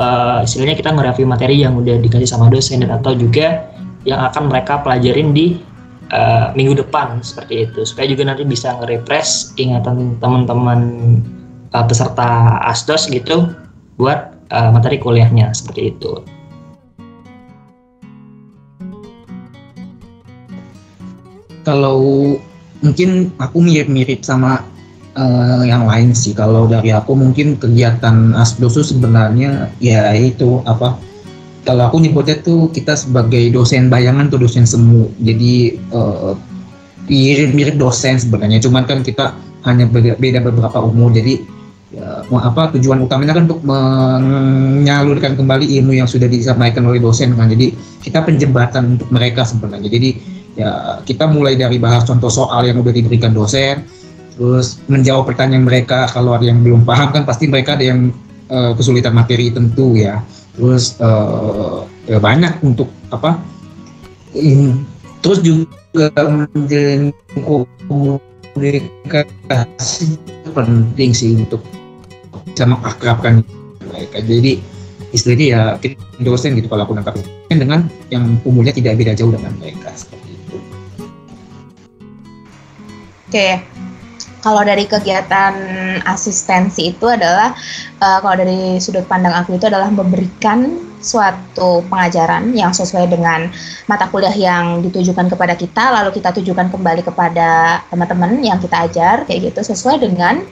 uh, 0.00 0.40
istilahnya 0.40 0.80
kita 0.80 0.96
nge-review 0.96 1.28
materi 1.28 1.60
yang 1.60 1.76
udah 1.76 2.00
dikasih 2.00 2.24
sama 2.24 2.48
dosen 2.48 2.80
dan 2.80 2.96
atau 2.96 3.12
juga 3.12 3.68
yang 4.08 4.24
akan 4.24 4.48
mereka 4.48 4.80
pelajarin 4.80 5.36
di 5.36 5.60
uh, 6.16 6.56
minggu 6.56 6.80
depan 6.80 7.20
seperti 7.20 7.68
itu 7.68 7.84
supaya 7.84 8.08
juga 8.08 8.32
nanti 8.32 8.48
bisa 8.48 8.72
nge-refresh 8.80 9.60
ingatan 9.60 10.16
teman-teman 10.24 10.80
uh, 11.76 11.84
peserta 11.84 12.56
asdos 12.64 13.04
gitu 13.12 13.52
buat 14.00 14.32
uh, 14.48 14.72
materi 14.72 14.96
kuliahnya 14.96 15.52
seperti 15.52 15.92
itu. 15.92 16.24
Kalau 21.60 22.00
mungkin 22.80 23.28
aku 23.36 23.60
mirip-mirip 23.60 24.24
sama 24.24 24.64
uh, 25.12 25.62
yang 25.68 25.84
lain 25.84 26.16
sih. 26.16 26.32
Kalau 26.32 26.64
dari 26.64 26.88
aku 26.96 27.12
mungkin 27.12 27.60
kegiatan 27.60 28.32
asdos 28.32 28.80
sebenarnya 28.80 29.68
ya 29.76 30.16
itu 30.16 30.64
apa 30.64 30.96
kalau 31.68 31.92
aku 31.92 32.00
nyebutnya 32.00 32.40
tuh 32.40 32.72
kita 32.72 32.96
sebagai 32.96 33.52
dosen 33.52 33.92
bayangan 33.92 34.32
tuh 34.32 34.40
dosen 34.40 34.64
semu. 34.64 35.12
Jadi 35.20 35.76
uh, 35.92 36.32
mirip-mirip 37.06 37.76
dosen 37.76 38.16
sebenarnya. 38.16 38.64
Cuman 38.64 38.88
kan 38.88 39.04
kita 39.04 39.36
hanya 39.68 39.84
beda 39.92 40.40
beberapa 40.40 40.80
umur. 40.80 41.12
Jadi 41.12 41.59
ya, 41.94 42.22
apa 42.26 42.70
tujuan 42.78 43.02
utamanya 43.02 43.34
kan 43.36 43.44
untuk 43.50 43.62
menyalurkan 43.66 45.34
kembali 45.34 45.66
ilmu 45.80 45.92
yang 45.98 46.06
sudah 46.06 46.30
disampaikan 46.30 46.86
oleh 46.86 47.02
dosen 47.02 47.34
kan. 47.34 47.50
Jadi 47.50 47.74
kita 48.02 48.22
penjembatan 48.24 48.98
untuk 48.98 49.08
mereka 49.10 49.42
sebenarnya. 49.46 49.90
Jadi 49.90 50.10
ya 50.58 50.98
kita 51.06 51.30
mulai 51.30 51.54
dari 51.54 51.78
bahas 51.78 52.02
contoh 52.06 52.30
soal 52.30 52.66
yang 52.66 52.82
udah 52.82 52.90
diberikan 52.90 53.30
dosen 53.30 53.86
terus 54.34 54.80
menjawab 54.88 55.28
pertanyaan 55.28 55.68
mereka 55.68 56.08
kalau 56.08 56.32
ada 56.32 56.48
yang 56.48 56.64
belum 56.64 56.88
paham 56.88 57.12
kan 57.12 57.28
pasti 57.28 57.44
mereka 57.44 57.76
ada 57.76 57.84
yang 57.92 58.08
uh, 58.48 58.72
kesulitan 58.72 59.12
materi 59.12 59.52
tentu 59.52 59.94
ya. 59.94 60.24
Terus 60.56 60.96
uh, 60.98 61.84
ya 62.08 62.18
banyak 62.18 62.58
untuk 62.64 62.88
apa 63.14 63.38
in, 64.34 64.86
terus 65.22 65.44
juga 65.44 66.10
menjalin 66.26 67.14
komunikasi 68.54 70.18
penting 70.50 71.10
sih 71.14 71.38
untuk 71.38 71.62
bisa 72.60 72.76
mengakrabkan 72.76 73.40
mereka. 73.88 74.20
Jadi 74.20 74.60
istilahnya 75.16 75.46
ya 75.48 75.62
kita 75.80 75.96
dosen 76.20 76.60
gitu 76.60 76.68
kalau 76.68 76.84
aku 76.84 76.92
nangkap. 76.92 77.16
Dengan 77.48 77.88
yang 78.12 78.36
umurnya 78.44 78.76
tidak 78.76 79.00
beda 79.00 79.16
jauh 79.16 79.32
dengan 79.32 79.56
mereka 79.56 79.88
seperti 79.96 80.36
itu. 80.36 80.56
Oke, 83.32 83.64
kalau 84.44 84.60
dari 84.60 84.84
kegiatan 84.84 85.56
asistensi 86.04 86.92
itu 86.92 87.08
adalah 87.08 87.56
uh, 88.04 88.20
kalau 88.20 88.36
dari 88.36 88.76
sudut 88.76 89.08
pandang 89.08 89.32
aku 89.32 89.56
itu 89.56 89.64
adalah 89.64 89.88
memberikan 89.88 90.89
suatu 91.00 91.82
pengajaran 91.88 92.52
yang 92.52 92.70
sesuai 92.70 93.08
dengan 93.08 93.48
mata 93.88 94.06
kuliah 94.12 94.32
yang 94.32 94.84
ditujukan 94.84 95.32
kepada 95.32 95.56
kita 95.56 95.90
lalu 95.90 96.14
kita 96.20 96.30
tujukan 96.36 96.68
kembali 96.68 97.02
kepada 97.02 97.80
teman-teman 97.88 98.38
yang 98.40 98.60
kita 98.60 98.86
ajar 98.86 99.24
kayak 99.24 99.50
gitu 99.50 99.60
sesuai 99.72 100.00
dengan 100.00 100.44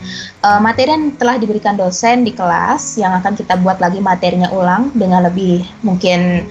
uh, 0.43 0.59
materi 0.59 0.93
yang 0.93 1.15
telah 1.21 1.37
diberikan 1.37 1.77
dosen 1.77 2.25
di 2.25 2.33
kelas 2.33 2.99
yang 2.99 3.13
akan 3.21 3.37
kita 3.37 3.61
buat 3.61 3.79
lagi 3.79 4.01
materinya 4.01 4.51
ulang 4.51 4.91
dengan 4.97 5.29
lebih 5.29 5.63
mungkin 5.85 6.49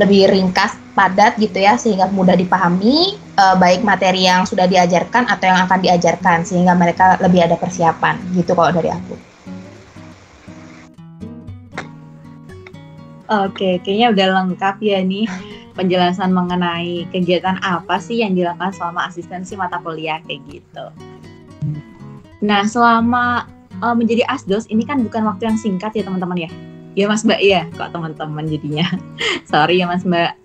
lebih 0.00 0.26
ringkas 0.32 0.74
padat 0.94 1.38
gitu 1.38 1.58
ya 1.58 1.74
sehingga 1.74 2.06
mudah 2.10 2.38
dipahami 2.38 3.18
uh, 3.34 3.58
baik 3.58 3.82
materi 3.82 4.26
yang 4.26 4.46
sudah 4.46 4.66
diajarkan 4.70 5.26
atau 5.26 5.46
yang 5.50 5.60
akan 5.66 5.78
diajarkan 5.82 6.38
sehingga 6.46 6.72
mereka 6.74 7.18
lebih 7.18 7.46
ada 7.46 7.58
persiapan 7.58 8.18
gitu 8.34 8.54
kalau 8.54 8.70
dari 8.70 8.90
aku. 8.90 9.33
Oke, 13.24 13.80
kayaknya 13.80 14.12
udah 14.12 14.26
lengkap 14.42 14.76
ya 14.84 15.00
nih 15.00 15.24
penjelasan 15.74 16.30
mengenai 16.30 17.08
kegiatan 17.08 17.56
apa 17.64 17.96
sih 17.96 18.20
yang 18.20 18.36
dilakukan 18.36 18.76
selama 18.76 19.08
asistensi 19.08 19.56
mata 19.56 19.80
kuliah 19.80 20.20
kayak 20.28 20.44
gitu. 20.44 20.86
Nah, 22.44 22.68
selama 22.68 23.48
uh, 23.80 23.96
menjadi 23.96 24.28
asdos 24.28 24.68
ini 24.68 24.84
kan 24.84 25.00
bukan 25.00 25.24
waktu 25.24 25.48
yang 25.48 25.56
singkat 25.56 25.96
ya 25.96 26.04
teman-teman 26.04 26.48
ya. 26.48 26.50
Ya 26.94 27.10
Mas 27.10 27.24
Mbak 27.26 27.40
ya, 27.42 27.66
kok 27.74 27.90
teman-teman 27.90 28.44
jadinya. 28.46 28.86
Sorry 29.50 29.80
ya 29.80 29.88
Mas 29.88 30.04
Mbak 30.04 30.44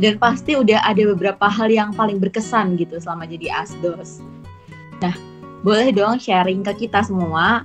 dan 0.00 0.16
pasti 0.16 0.56
udah 0.56 0.80
ada 0.82 1.02
beberapa 1.14 1.46
hal 1.46 1.68
yang 1.68 1.94
paling 1.94 2.16
berkesan 2.16 2.74
gitu 2.80 2.96
selama 2.98 3.28
jadi 3.28 3.52
asdos. 3.62 4.24
Nah, 4.98 5.14
boleh 5.60 5.92
dong 5.92 6.16
sharing 6.16 6.64
ke 6.64 6.86
kita 6.86 7.04
semua 7.04 7.62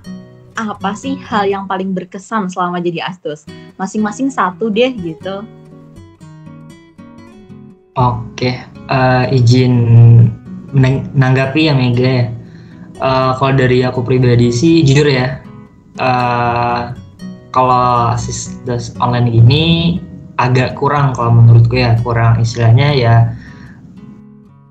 apa 0.58 0.90
sih 0.98 1.14
hal 1.22 1.46
yang 1.46 1.70
paling 1.70 1.94
berkesan 1.94 2.50
selama 2.50 2.82
jadi 2.82 3.06
asdos? 3.06 3.46
Masing-masing 3.78 4.34
satu 4.34 4.66
deh 4.66 4.90
gitu. 4.90 5.46
Oke, 7.94 8.58
uh, 8.90 9.26
izin 9.30 9.74
menanggapi 10.74 11.70
yang 11.70 11.78
Mega 11.78 12.10
ya. 12.10 12.26
Uh, 12.98 13.30
kalau 13.38 13.54
dari 13.54 13.86
aku 13.86 14.02
pribadi 14.02 14.50
sih 14.50 14.82
jujur 14.82 15.06
ya, 15.06 15.38
uh, 16.02 16.94
kalau 17.54 18.10
asisdos 18.14 18.94
online 18.98 19.30
ini 19.30 19.64
agak 20.38 20.78
kurang 20.78 21.14
kalau 21.14 21.34
menurutku 21.42 21.78
ya 21.78 21.98
kurang 22.02 22.38
istilahnya 22.38 22.94
ya 22.94 23.14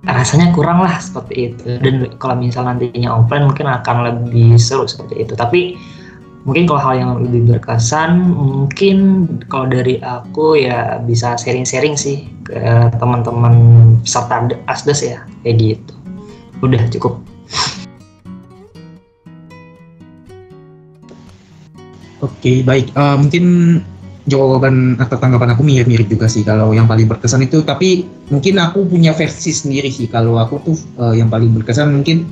rasanya 0.07 0.55
kurang 0.55 0.79
lah 0.79 0.95
seperti 1.03 1.51
itu. 1.51 1.77
Dan 1.83 2.07
kalau 2.15 2.39
misal 2.39 2.63
nantinya 2.63 3.19
offline 3.19 3.45
mungkin 3.47 3.67
akan 3.67 3.95
lebih 4.07 4.55
seru 4.55 4.87
seperti 4.87 5.27
itu. 5.27 5.33
Tapi 5.35 5.75
mungkin 6.47 6.63
kalau 6.63 6.79
hal 6.79 6.95
yang 6.95 7.11
lebih 7.27 7.43
berkesan 7.51 8.31
mungkin 8.31 9.27
kalau 9.51 9.67
dari 9.67 9.99
aku 9.99 10.55
ya 10.55 11.03
bisa 11.03 11.35
sharing-sharing 11.35 11.99
sih 11.99 12.23
ke 12.47 12.55
teman-teman 12.95 13.55
peserta 13.99 14.47
asdes 14.71 15.03
ya 15.03 15.19
kayak 15.43 15.59
gitu. 15.59 15.93
Udah 16.63 16.81
cukup. 16.87 17.19
Oke 22.17 22.33
okay, 22.41 22.57
baik. 22.65 22.89
Uh, 22.97 23.13
mungkin 23.19 23.45
jawaban 24.27 25.00
atau 25.00 25.15
tanggapan 25.15 25.55
aku 25.55 25.63
mirip-mirip 25.63 26.12
juga 26.12 26.27
sih 26.27 26.43
kalau 26.43 26.75
yang 26.75 26.86
paling 26.86 27.07
berkesan 27.07 27.48
itu. 27.48 27.63
Tapi 27.63 28.03
mungkin 28.27 28.60
aku 28.60 28.84
punya 28.86 29.15
versi 29.15 29.55
sendiri 29.55 29.88
sih. 29.88 30.12
Kalau 30.12 30.36
aku 30.38 30.55
tuh 30.62 30.77
eh, 31.01 31.24
yang 31.24 31.31
paling 31.31 31.55
berkesan 31.55 31.96
mungkin 31.96 32.27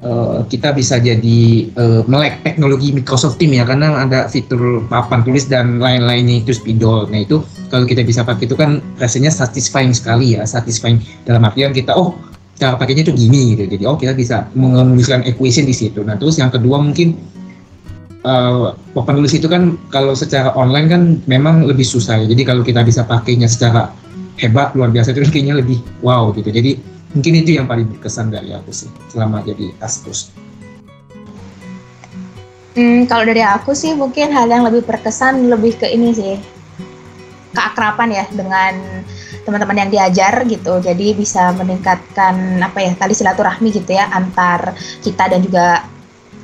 eh, 0.00 0.38
kita 0.46 0.70
bisa 0.72 1.02
jadi 1.02 1.42
eh, 1.74 2.02
melek 2.06 2.46
teknologi 2.46 2.94
Microsoft 2.94 3.42
Team 3.42 3.58
ya 3.58 3.66
karena 3.66 4.06
ada 4.06 4.30
fitur 4.30 4.86
papan 4.86 5.26
tulis 5.26 5.50
dan 5.50 5.82
lain-lainnya 5.82 6.46
itu 6.46 6.54
spidol. 6.54 7.10
Nah 7.10 7.26
itu 7.26 7.42
kalau 7.68 7.84
kita 7.84 8.06
bisa 8.06 8.22
pakai 8.22 8.46
itu 8.46 8.54
kan 8.54 8.78
rasanya 9.02 9.34
satisfying 9.34 9.90
sekali 9.90 10.38
ya, 10.38 10.46
satisfying 10.46 11.02
dalam 11.26 11.42
artian 11.42 11.74
kita 11.74 11.98
oh 11.98 12.14
cara 12.54 12.78
pakainya 12.78 13.02
itu 13.02 13.12
gini 13.12 13.58
gitu. 13.58 13.66
Jadi 13.66 13.82
oh 13.90 13.98
kita 13.98 14.14
bisa 14.14 14.46
menuliskan 14.54 15.26
equation 15.26 15.66
di 15.66 15.74
situ. 15.74 16.06
Nah 16.06 16.14
terus 16.14 16.38
yang 16.38 16.54
kedua 16.54 16.78
mungkin 16.78 17.18
uh, 18.24 18.72
tulis 18.96 19.34
itu 19.36 19.46
kan 19.46 19.76
kalau 19.92 20.16
secara 20.16 20.50
online 20.56 20.88
kan 20.88 21.02
memang 21.28 21.68
lebih 21.68 21.84
susah 21.84 22.24
ya. 22.24 22.26
Jadi 22.26 22.42
kalau 22.42 22.64
kita 22.64 22.80
bisa 22.82 23.04
pakainya 23.04 23.46
secara 23.46 23.92
hebat 24.40 24.74
luar 24.74 24.90
biasa 24.90 25.14
itu 25.14 25.28
kayaknya 25.30 25.60
lebih 25.60 25.78
wow 26.02 26.32
gitu. 26.34 26.50
Jadi 26.50 26.80
mungkin 27.14 27.32
itu 27.38 27.60
yang 27.60 27.70
paling 27.70 27.86
berkesan 27.86 28.34
dari 28.34 28.50
aku 28.50 28.74
sih 28.74 28.90
selama 29.12 29.44
jadi 29.46 29.70
Asus. 29.78 30.34
Hmm, 32.74 33.06
kalau 33.06 33.22
dari 33.22 33.38
aku 33.38 33.70
sih 33.70 33.94
mungkin 33.94 34.34
hal 34.34 34.50
yang 34.50 34.66
lebih 34.66 34.82
berkesan 34.82 35.46
lebih 35.46 35.78
ke 35.78 35.86
ini 35.86 36.10
sih 36.10 36.34
keakraban 37.54 38.10
ya 38.10 38.26
dengan 38.34 38.74
teman-teman 39.46 39.86
yang 39.86 39.90
diajar 39.94 40.42
gitu. 40.42 40.82
Jadi 40.82 41.14
bisa 41.14 41.54
meningkatkan 41.54 42.58
apa 42.58 42.82
ya 42.82 42.90
tali 42.98 43.14
silaturahmi 43.14 43.70
gitu 43.70 43.94
ya 43.94 44.10
antar 44.10 44.74
kita 45.06 45.30
dan 45.30 45.38
juga 45.38 45.93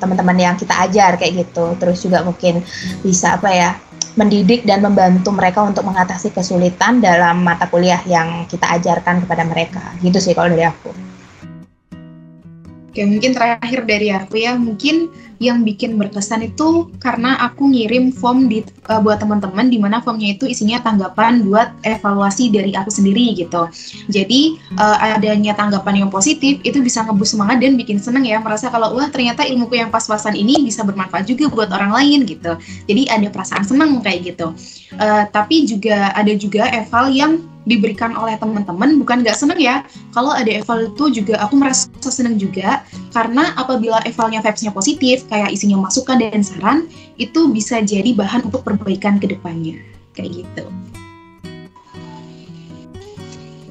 teman-teman 0.01 0.33
yang 0.33 0.55
kita 0.57 0.73
ajar 0.89 1.21
kayak 1.21 1.45
gitu. 1.45 1.77
Terus 1.77 2.01
juga 2.01 2.25
mungkin 2.25 2.65
bisa 3.05 3.37
apa 3.37 3.53
ya 3.53 3.77
mendidik 4.17 4.65
dan 4.67 4.83
membantu 4.83 5.29
mereka 5.31 5.63
untuk 5.63 5.85
mengatasi 5.87 6.33
kesulitan 6.33 6.99
dalam 6.99 7.45
mata 7.45 7.69
kuliah 7.69 8.01
yang 8.09 8.49
kita 8.49 8.65
ajarkan 8.81 9.23
kepada 9.23 9.45
mereka. 9.45 9.83
Gitu 10.01 10.17
sih 10.17 10.33
kalau 10.33 10.49
dari 10.49 10.65
aku. 10.65 11.10
Oke, 12.91 13.07
mungkin 13.07 13.31
terakhir 13.31 13.87
dari 13.87 14.11
aku 14.11 14.35
ya, 14.35 14.59
mungkin 14.59 15.07
yang 15.39 15.63
bikin 15.63 15.95
berkesan 15.95 16.43
itu 16.43 16.91
karena 16.99 17.39
aku 17.39 17.71
ngirim 17.71 18.11
form 18.11 18.51
di 18.51 18.67
uh, 18.91 18.99
buat 18.99 19.15
teman-teman 19.15 19.71
di 19.71 19.79
mana 19.79 20.03
formnya 20.03 20.35
itu 20.35 20.43
isinya 20.43 20.83
tanggapan 20.83 21.41
buat 21.47 21.71
evaluasi 21.87 22.51
dari 22.51 22.75
aku 22.75 22.91
sendiri 22.91 23.31
gitu. 23.39 23.71
Jadi 24.11 24.59
uh, 24.75 25.17
adanya 25.17 25.55
tanggapan 25.55 26.03
yang 26.03 26.11
positif 26.11 26.59
itu 26.67 26.83
bisa 26.83 27.07
ngebus 27.07 27.31
semangat 27.31 27.63
dan 27.63 27.79
bikin 27.79 27.95
seneng 27.95 28.27
ya 28.27 28.43
merasa 28.43 28.67
kalau 28.67 28.91
wah 28.93 29.07
ternyata 29.07 29.47
ilmuku 29.47 29.79
yang 29.79 29.87
pas-pasan 29.87 30.35
ini 30.35 30.59
bisa 30.61 30.83
bermanfaat 30.83 31.23
juga 31.23 31.47
buat 31.47 31.71
orang 31.71 31.95
lain 31.95 32.27
gitu. 32.27 32.59
Jadi 32.91 33.07
ada 33.07 33.31
perasaan 33.31 33.63
seneng 33.63 34.03
kayak 34.03 34.35
gitu. 34.35 34.51
Uh, 34.99 35.23
tapi 35.31 35.63
juga 35.63 36.11
ada 36.11 36.35
juga 36.35 36.67
eval 36.75 37.07
yang 37.07 37.39
diberikan 37.65 38.17
oleh 38.17 38.37
teman-teman 38.41 38.97
bukan 39.01 39.21
nggak 39.21 39.37
seneng 39.37 39.59
ya. 39.61 39.85
Kalau 40.13 40.33
ada 40.33 40.49
eval 40.49 40.89
itu 40.89 41.21
juga 41.21 41.37
aku 41.41 41.57
merasa 41.57 41.87
seneng 42.09 42.41
juga 42.41 42.81
karena 43.13 43.53
apabila 43.57 44.01
evalnya 44.07 44.41
vibes-nya 44.41 44.73
positif 44.73 45.25
kayak 45.29 45.53
isinya 45.53 45.77
masukan 45.77 46.17
dan 46.17 46.41
saran 46.41 46.89
itu 47.21 47.49
bisa 47.53 47.81
jadi 47.81 48.13
bahan 48.17 48.49
untuk 48.49 48.65
perbaikan 48.65 49.21
ke 49.21 49.29
depannya. 49.29 49.77
Kayak 50.17 50.45
gitu. 50.45 50.65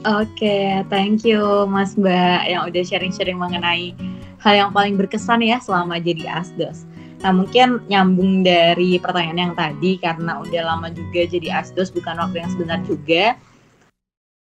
Oke, 0.01 0.33
okay, 0.41 0.81
thank 0.89 1.29
you 1.29 1.69
Mas 1.69 1.93
Mbak 1.93 2.49
yang 2.49 2.65
udah 2.65 2.83
sharing-sharing 2.89 3.37
mengenai 3.37 3.93
hal 4.41 4.55
yang 4.57 4.71
paling 4.73 4.97
berkesan 4.97 5.45
ya 5.45 5.61
selama 5.61 6.01
jadi 6.01 6.41
asdos. 6.41 6.89
Nah 7.21 7.37
mungkin 7.37 7.85
nyambung 7.85 8.41
dari 8.41 8.97
pertanyaan 8.97 9.53
yang 9.53 9.55
tadi 9.57 10.01
karena 10.01 10.41
udah 10.41 10.63
lama 10.65 10.89
juga 10.89 11.29
jadi 11.29 11.53
asdos 11.61 11.93
bukan 11.93 12.17
waktu 12.17 12.41
yang 12.41 12.51
sebentar 12.57 12.81
juga 12.89 13.25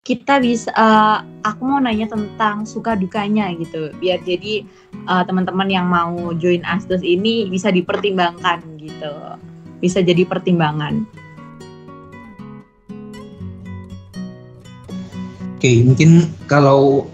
kita 0.05 0.37
bisa 0.37 0.69
uh, 0.77 1.25
aku 1.41 1.65
mau 1.65 1.81
nanya 1.81 2.05
tentang 2.05 2.69
suka 2.69 2.93
dukanya 2.93 3.49
gitu. 3.57 3.89
Biar 3.97 4.21
jadi 4.21 4.69
uh, 5.09 5.25
teman-teman 5.25 5.65
yang 5.73 5.89
mau 5.89 6.37
join 6.37 6.61
Asdos 6.69 7.01
ini 7.01 7.49
bisa 7.49 7.73
dipertimbangkan 7.73 8.61
gitu. 8.77 9.41
Bisa 9.81 10.05
jadi 10.05 10.29
pertimbangan. 10.29 11.09
Oke 15.57 15.73
mungkin 15.89 16.29
kalau 16.45 17.09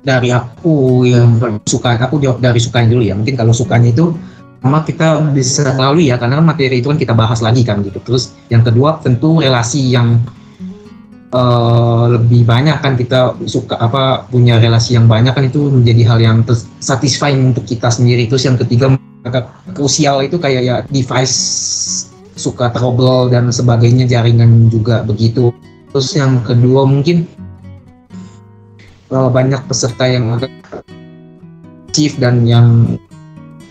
dari 0.00 0.32
aku 0.32 1.04
yang 1.04 1.36
suka 1.68 2.00
aku 2.00 2.16
jawab 2.16 2.40
dari 2.40 2.56
sukanya 2.64 2.96
dulu 2.96 3.04
ya. 3.04 3.12
Mungkin 3.12 3.36
kalau 3.36 3.52
sukanya 3.52 3.92
itu 3.92 4.16
sama 4.64 4.88
kita 4.88 5.20
bisa 5.36 5.76
melalui 5.76 6.08
ya 6.08 6.16
karena 6.16 6.40
materi 6.40 6.80
itu 6.80 6.88
kan 6.88 6.96
kita 6.96 7.12
bahas 7.12 7.44
lagi 7.44 7.60
kan 7.60 7.84
gitu. 7.84 8.00
Terus 8.00 8.32
yang 8.48 8.64
kedua 8.64 9.04
tentu 9.04 9.44
relasi 9.44 9.92
yang 9.92 10.16
uh, 11.34 12.04
lebih 12.10 12.46
banyak 12.46 12.78
kan 12.82 12.94
kita 12.98 13.34
suka 13.46 13.78
apa 13.78 14.26
punya 14.28 14.58
relasi 14.58 14.98
yang 14.98 15.06
banyak 15.06 15.32
kan 15.34 15.46
itu 15.46 15.70
menjadi 15.70 16.02
hal 16.06 16.18
yang 16.20 16.38
satisfying 16.82 17.54
untuk 17.54 17.66
kita 17.66 17.90
sendiri. 17.90 18.26
Terus 18.26 18.46
yang 18.46 18.58
ketiga 18.58 18.94
krusial 19.76 20.24
itu 20.24 20.40
kayak 20.40 20.62
ya 20.64 20.76
device 20.88 21.36
suka 22.34 22.72
trouble 22.72 23.28
dan 23.28 23.52
sebagainya 23.52 24.08
jaringan 24.08 24.72
juga 24.72 25.04
begitu. 25.04 25.52
Terus 25.90 26.14
yang 26.14 26.40
kedua 26.46 26.86
mungkin 26.86 27.26
uh, 29.10 29.28
banyak 29.28 29.60
peserta 29.66 30.06
yang 30.06 30.38
agak 30.38 30.50
chief 31.90 32.14
dan 32.22 32.46
yang 32.46 32.96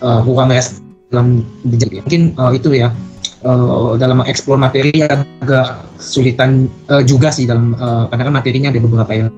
uh, 0.04 0.20
kurang 0.22 0.52
rest 0.52 0.84
dalam 1.10 1.42
mungkin 1.66 2.36
uh, 2.38 2.54
itu 2.54 2.76
ya 2.76 2.94
uh, 3.44 3.96
dalam 3.96 4.24
mengeksplor 4.24 4.58
materi 4.60 4.92
agak 5.04 5.86
sulitan 6.00 6.68
uh, 6.88 7.02
juga 7.04 7.32
sih 7.32 7.44
dalam 7.46 7.76
uh, 7.76 8.08
karena 8.08 8.22
kan 8.28 8.34
materinya 8.34 8.68
ada 8.72 8.80
beberapa 8.80 9.12
yang 9.14 9.28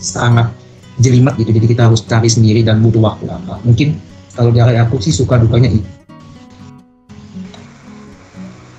sangat 0.00 0.50
jelimet 1.00 1.34
gitu. 1.40 1.56
Jadi 1.56 1.66
kita 1.72 1.88
harus 1.88 2.04
cari 2.04 2.28
sendiri 2.28 2.60
dan 2.60 2.84
butuh 2.84 3.00
waktu 3.00 3.24
lama 3.28 3.56
mungkin 3.64 3.96
kalau 4.32 4.52
dari 4.52 4.80
aku 4.80 5.00
sih 5.00 5.12
suka 5.12 5.36
dukanya 5.40 5.68
itu 5.68 6.01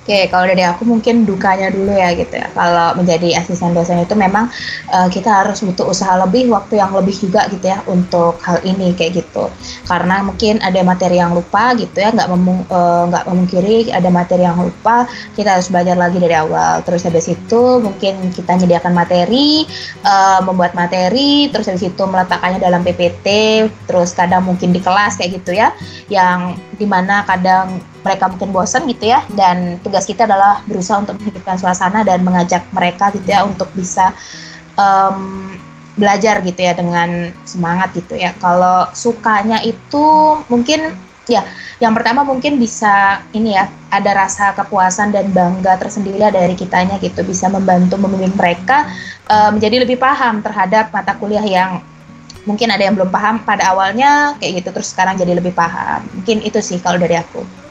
Oke, 0.04 0.28
kalau 0.28 0.44
dari 0.44 0.60
aku 0.60 0.84
mungkin 0.84 1.24
dukanya 1.24 1.72
dulu 1.72 1.88
ya 1.96 2.12
gitu 2.12 2.36
ya. 2.36 2.52
Kalau 2.52 2.92
menjadi 2.92 3.40
asisten 3.40 3.72
dosen 3.72 4.04
itu 4.04 4.12
memang 4.12 4.52
uh, 4.92 5.08
kita 5.08 5.32
harus 5.32 5.64
butuh 5.64 5.88
usaha 5.88 6.20
lebih, 6.20 6.52
waktu 6.52 6.76
yang 6.76 6.92
lebih 6.92 7.16
juga 7.16 7.48
gitu 7.48 7.72
ya 7.72 7.80
untuk 7.88 8.36
hal 8.44 8.60
ini 8.68 8.92
kayak 8.92 9.24
gitu. 9.24 9.48
Karena 9.88 10.20
mungkin 10.20 10.60
ada 10.60 10.76
materi 10.84 11.24
yang 11.24 11.32
lupa 11.32 11.72
gitu 11.72 12.04
ya, 12.04 12.12
nggak 12.12 12.28
memung, 12.36 12.68
uh, 12.68 13.08
nggak 13.08 13.24
memungkiri 13.32 13.96
ada 13.96 14.12
materi 14.12 14.44
yang 14.44 14.60
lupa, 14.60 15.08
kita 15.40 15.56
harus 15.56 15.72
belajar 15.72 15.96
lagi 15.96 16.20
dari 16.20 16.36
awal. 16.36 16.84
Terus 16.84 17.08
habis 17.08 17.24
itu 17.32 17.62
mungkin 17.80 18.28
kita 18.28 18.60
menyediakan 18.60 18.92
materi, 18.92 19.64
uh, 20.04 20.44
membuat 20.44 20.76
materi, 20.76 21.48
terus 21.48 21.64
habis 21.64 21.80
itu 21.80 22.02
meletakkannya 22.04 22.60
dalam 22.60 22.84
PPT, 22.84 23.26
terus 23.88 24.12
kadang 24.12 24.44
mungkin 24.44 24.68
di 24.68 24.84
kelas 24.84 25.16
kayak 25.16 25.40
gitu 25.40 25.56
ya, 25.56 25.72
yang 26.12 26.60
di 26.76 26.84
mana 26.84 27.24
kadang 27.24 27.93
mereka 28.04 28.28
mungkin 28.28 28.52
bosan 28.52 28.84
gitu 28.86 29.08
ya. 29.08 29.24
Dan 29.32 29.80
tugas 29.80 30.04
kita 30.04 30.28
adalah 30.28 30.60
berusaha 30.68 31.00
untuk 31.00 31.16
menghidupkan 31.18 31.56
suasana 31.56 32.04
dan 32.04 32.20
mengajak 32.20 32.68
mereka 32.70 33.08
gitu 33.16 33.32
ya 33.32 33.42
untuk 33.48 33.72
bisa 33.72 34.12
um, 34.76 35.50
belajar 35.96 36.42
gitu 36.42 36.60
ya 36.60 36.76
dengan 36.76 37.32
semangat 37.48 37.96
gitu 37.96 38.14
ya. 38.14 38.36
Kalau 38.38 38.92
sukanya 38.92 39.64
itu 39.64 40.38
mungkin 40.52 40.92
ya 41.24 41.40
yang 41.80 41.96
pertama 41.96 42.20
mungkin 42.20 42.60
bisa 42.60 43.24
ini 43.32 43.56
ya 43.56 43.66
ada 43.88 44.12
rasa 44.12 44.52
kepuasan 44.52 45.10
dan 45.16 45.32
bangga 45.32 45.80
tersendiri 45.80 46.20
dari 46.20 46.54
kitanya 46.54 47.00
gitu. 47.00 47.24
Bisa 47.24 47.48
membantu 47.48 47.96
membimbing 47.96 48.36
mereka 48.36 48.84
uh, 49.32 49.50
menjadi 49.54 49.88
lebih 49.88 49.96
paham 49.96 50.44
terhadap 50.44 50.92
mata 50.92 51.16
kuliah 51.16 51.42
yang 51.42 51.80
mungkin 52.44 52.68
ada 52.68 52.84
yang 52.84 52.92
belum 52.92 53.08
paham 53.08 53.40
pada 53.40 53.72
awalnya 53.72 54.36
kayak 54.36 54.60
gitu 54.60 54.68
terus 54.76 54.92
sekarang 54.92 55.16
jadi 55.16 55.38
lebih 55.38 55.56
paham. 55.56 56.04
Mungkin 56.20 56.44
itu 56.44 56.60
sih 56.60 56.76
kalau 56.82 57.00
dari 57.00 57.16
aku 57.16 57.63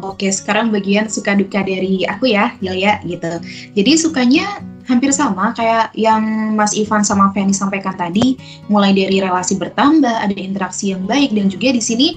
Oke, 0.00 0.32
sekarang 0.32 0.72
bagian 0.72 1.12
suka 1.12 1.36
duka 1.36 1.60
dari 1.60 2.08
aku 2.08 2.32
ya, 2.32 2.56
Yulia 2.64 2.96
gitu. 3.04 3.28
Jadi 3.76 3.92
sukanya 4.00 4.64
hampir 4.88 5.12
sama 5.12 5.52
kayak 5.52 5.92
yang 5.92 6.56
Mas 6.56 6.72
Ivan 6.72 7.04
sama 7.04 7.28
Feni 7.36 7.52
sampaikan 7.52 7.92
tadi, 8.00 8.40
mulai 8.72 8.96
dari 8.96 9.20
relasi 9.20 9.60
bertambah, 9.60 10.24
ada 10.24 10.32
interaksi 10.32 10.96
yang 10.96 11.04
baik 11.04 11.36
dan 11.36 11.52
juga 11.52 11.76
di 11.76 11.82
sini 11.84 12.08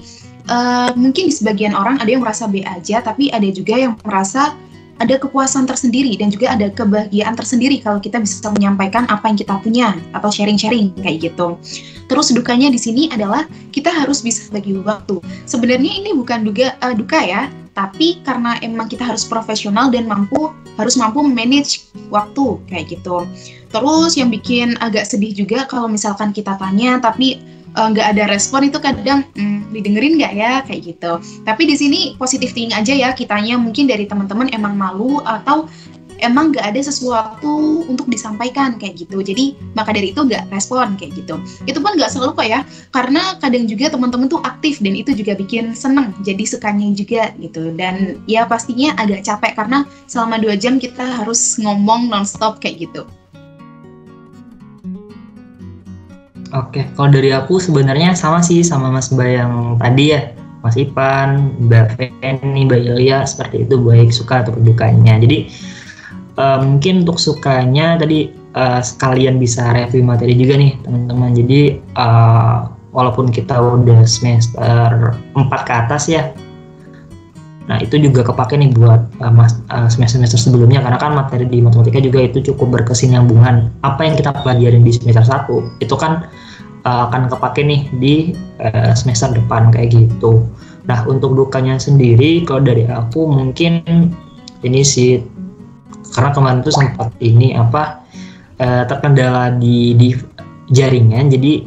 uh, 0.48 0.90
mungkin 0.96 1.28
di 1.28 1.34
sebagian 1.34 1.76
orang 1.76 2.00
ada 2.00 2.08
yang 2.08 2.24
merasa 2.24 2.48
B 2.48 2.64
aja, 2.64 3.04
tapi 3.04 3.28
ada 3.28 3.46
juga 3.52 3.76
yang 3.76 3.94
merasa 4.02 4.56
ada 4.96 5.20
kepuasan 5.20 5.68
tersendiri 5.68 6.16
dan 6.16 6.32
juga 6.32 6.56
ada 6.56 6.72
kebahagiaan 6.72 7.36
tersendiri 7.36 7.84
kalau 7.84 8.00
kita 8.00 8.16
bisa 8.16 8.48
menyampaikan 8.48 9.04
apa 9.12 9.28
yang 9.28 9.36
kita 9.36 9.54
punya 9.60 9.88
atau 10.16 10.32
sharing-sharing 10.32 10.96
kayak 11.04 11.28
gitu. 11.28 11.60
Terus 12.08 12.32
dukanya 12.32 12.72
di 12.72 12.80
sini 12.80 13.12
adalah 13.12 13.44
kita 13.76 13.92
harus 13.92 14.24
bisa 14.24 14.48
bagi 14.48 14.72
waktu. 14.80 15.20
Sebenarnya 15.44 16.00
ini 16.00 16.16
bukan 16.16 16.48
duga 16.48 16.80
uh, 16.80 16.96
duka 16.96 17.20
ya, 17.20 17.52
tapi 17.76 18.24
karena 18.24 18.56
emang 18.64 18.88
kita 18.88 19.04
harus 19.04 19.28
profesional 19.28 19.92
dan 19.92 20.08
mampu 20.08 20.48
harus 20.80 20.96
mampu 20.96 21.20
manage 21.20 21.84
waktu 22.08 22.56
kayak 22.72 22.96
gitu. 22.96 23.28
Terus 23.68 24.16
yang 24.16 24.32
bikin 24.32 24.80
agak 24.80 25.04
sedih 25.04 25.36
juga 25.36 25.68
kalau 25.68 25.84
misalkan 25.84 26.32
kita 26.32 26.56
tanya 26.56 26.96
tapi 27.04 27.36
eh, 27.76 27.86
nggak 27.92 28.06
uh, 28.08 28.12
ada 28.16 28.24
respon 28.32 28.72
itu 28.72 28.80
kadang 28.80 29.28
hmm, 29.36 29.76
didengerin 29.76 30.16
nggak 30.16 30.32
ya 30.32 30.52
kayak 30.64 30.96
gitu. 30.96 31.20
Tapi 31.44 31.62
di 31.68 31.76
sini 31.76 32.00
positif 32.16 32.56
thinking 32.56 32.72
aja 32.72 32.96
ya 32.96 33.12
kitanya 33.12 33.60
mungkin 33.60 33.84
dari 33.84 34.08
teman-teman 34.08 34.48
emang 34.56 34.72
malu 34.72 35.20
atau 35.20 35.68
emang 36.20 36.52
nggak 36.52 36.72
ada 36.74 36.80
sesuatu 36.80 37.84
untuk 37.88 38.08
disampaikan 38.08 38.76
kayak 38.80 39.06
gitu. 39.06 39.20
Jadi 39.20 39.56
maka 39.76 39.92
dari 39.92 40.12
itu 40.12 40.20
nggak 40.22 40.48
respon 40.52 40.96
kayak 40.96 41.16
gitu. 41.18 41.40
Itu 41.68 41.78
pun 41.80 41.96
nggak 41.96 42.12
selalu 42.12 42.32
kok 42.36 42.48
ya, 42.48 42.60
karena 42.92 43.36
kadang 43.40 43.64
juga 43.68 43.92
teman-teman 43.92 44.28
tuh 44.30 44.40
aktif 44.44 44.80
dan 44.80 44.94
itu 44.96 45.12
juga 45.12 45.36
bikin 45.36 45.72
seneng. 45.76 46.12
Jadi 46.22 46.44
sukanya 46.48 46.88
juga 46.96 47.32
gitu. 47.40 47.72
Dan 47.74 48.20
ya 48.30 48.48
pastinya 48.48 48.94
agak 48.96 49.24
capek 49.26 49.52
karena 49.58 49.84
selama 50.06 50.40
dua 50.40 50.54
jam 50.56 50.80
kita 50.80 51.02
harus 51.02 51.58
ngomong 51.60 52.08
nonstop 52.08 52.58
kayak 52.62 52.88
gitu. 52.88 53.04
Oke, 56.54 56.86
kalau 56.94 57.10
dari 57.10 57.34
aku 57.34 57.58
sebenarnya 57.58 58.14
sama 58.14 58.38
sih 58.38 58.62
sama 58.62 58.88
Mas 58.88 59.10
Bayang 59.10 59.76
tadi 59.82 60.14
ya. 60.14 60.30
Mas 60.64 60.74
Ipan, 60.74 61.54
Mbak 61.62 61.94
Feni, 61.94 62.66
Mbak 62.66 62.80
Ilya 62.90 63.22
seperti 63.22 63.62
itu 63.62 63.78
baik 63.78 64.10
suka 64.10 64.42
atau 64.42 64.54
dukanya. 64.58 65.14
Jadi 65.14 65.46
uh, 66.36 66.58
mungkin 66.62 67.04
untuk 67.04 67.18
sukanya 67.18 68.00
tadi 68.00 68.32
uh, 68.56 68.80
sekalian 68.80 69.36
bisa 69.36 69.72
review 69.72 70.04
materi 70.04 70.36
juga 70.36 70.54
nih 70.56 70.72
teman-teman. 70.84 71.30
Jadi 71.36 71.60
uh, 71.96 72.70
walaupun 72.96 73.28
kita 73.28 73.60
udah 73.60 74.04
semester 74.08 75.12
4 75.36 75.68
ke 75.68 75.72
atas 75.72 76.08
ya. 76.08 76.32
Nah, 77.66 77.82
itu 77.82 77.98
juga 77.98 78.22
kepake 78.22 78.54
nih 78.54 78.70
buat 78.78 79.10
uh, 79.18 79.88
semester-semester 79.90 80.38
sebelumnya 80.38 80.78
karena 80.86 81.02
kan 81.02 81.18
materi 81.18 81.50
di 81.50 81.58
matematika 81.58 81.98
juga 81.98 82.22
itu 82.22 82.38
cukup 82.54 82.78
berkesinambungan. 82.80 83.74
Apa 83.82 84.06
yang 84.06 84.14
kita 84.14 84.30
pelajarin 84.46 84.86
di 84.86 84.94
semester 84.94 85.26
1 85.26 85.82
itu 85.82 85.94
kan 85.98 86.30
uh, 86.86 87.10
akan 87.10 87.26
kepake 87.26 87.66
nih 87.66 87.80
di 87.98 88.14
uh, 88.62 88.94
semester 88.94 89.34
depan 89.34 89.74
kayak 89.74 89.98
gitu. 89.98 90.46
Nah, 90.86 91.02
untuk 91.10 91.34
dukanya 91.34 91.82
sendiri 91.82 92.46
kalau 92.46 92.62
dari 92.62 92.86
aku 92.86 93.26
mungkin 93.26 93.82
ini 94.62 94.80
sih 94.86 95.18
karena 96.14 96.30
kemarin 96.34 96.60
tuh 96.62 96.74
sempat 96.74 97.10
ini 97.18 97.56
apa 97.56 98.04
uh, 98.60 98.84
terkendala 98.86 99.56
di 99.56 99.96
di 99.96 100.12
jaringan 100.70 101.30
jadi 101.30 101.66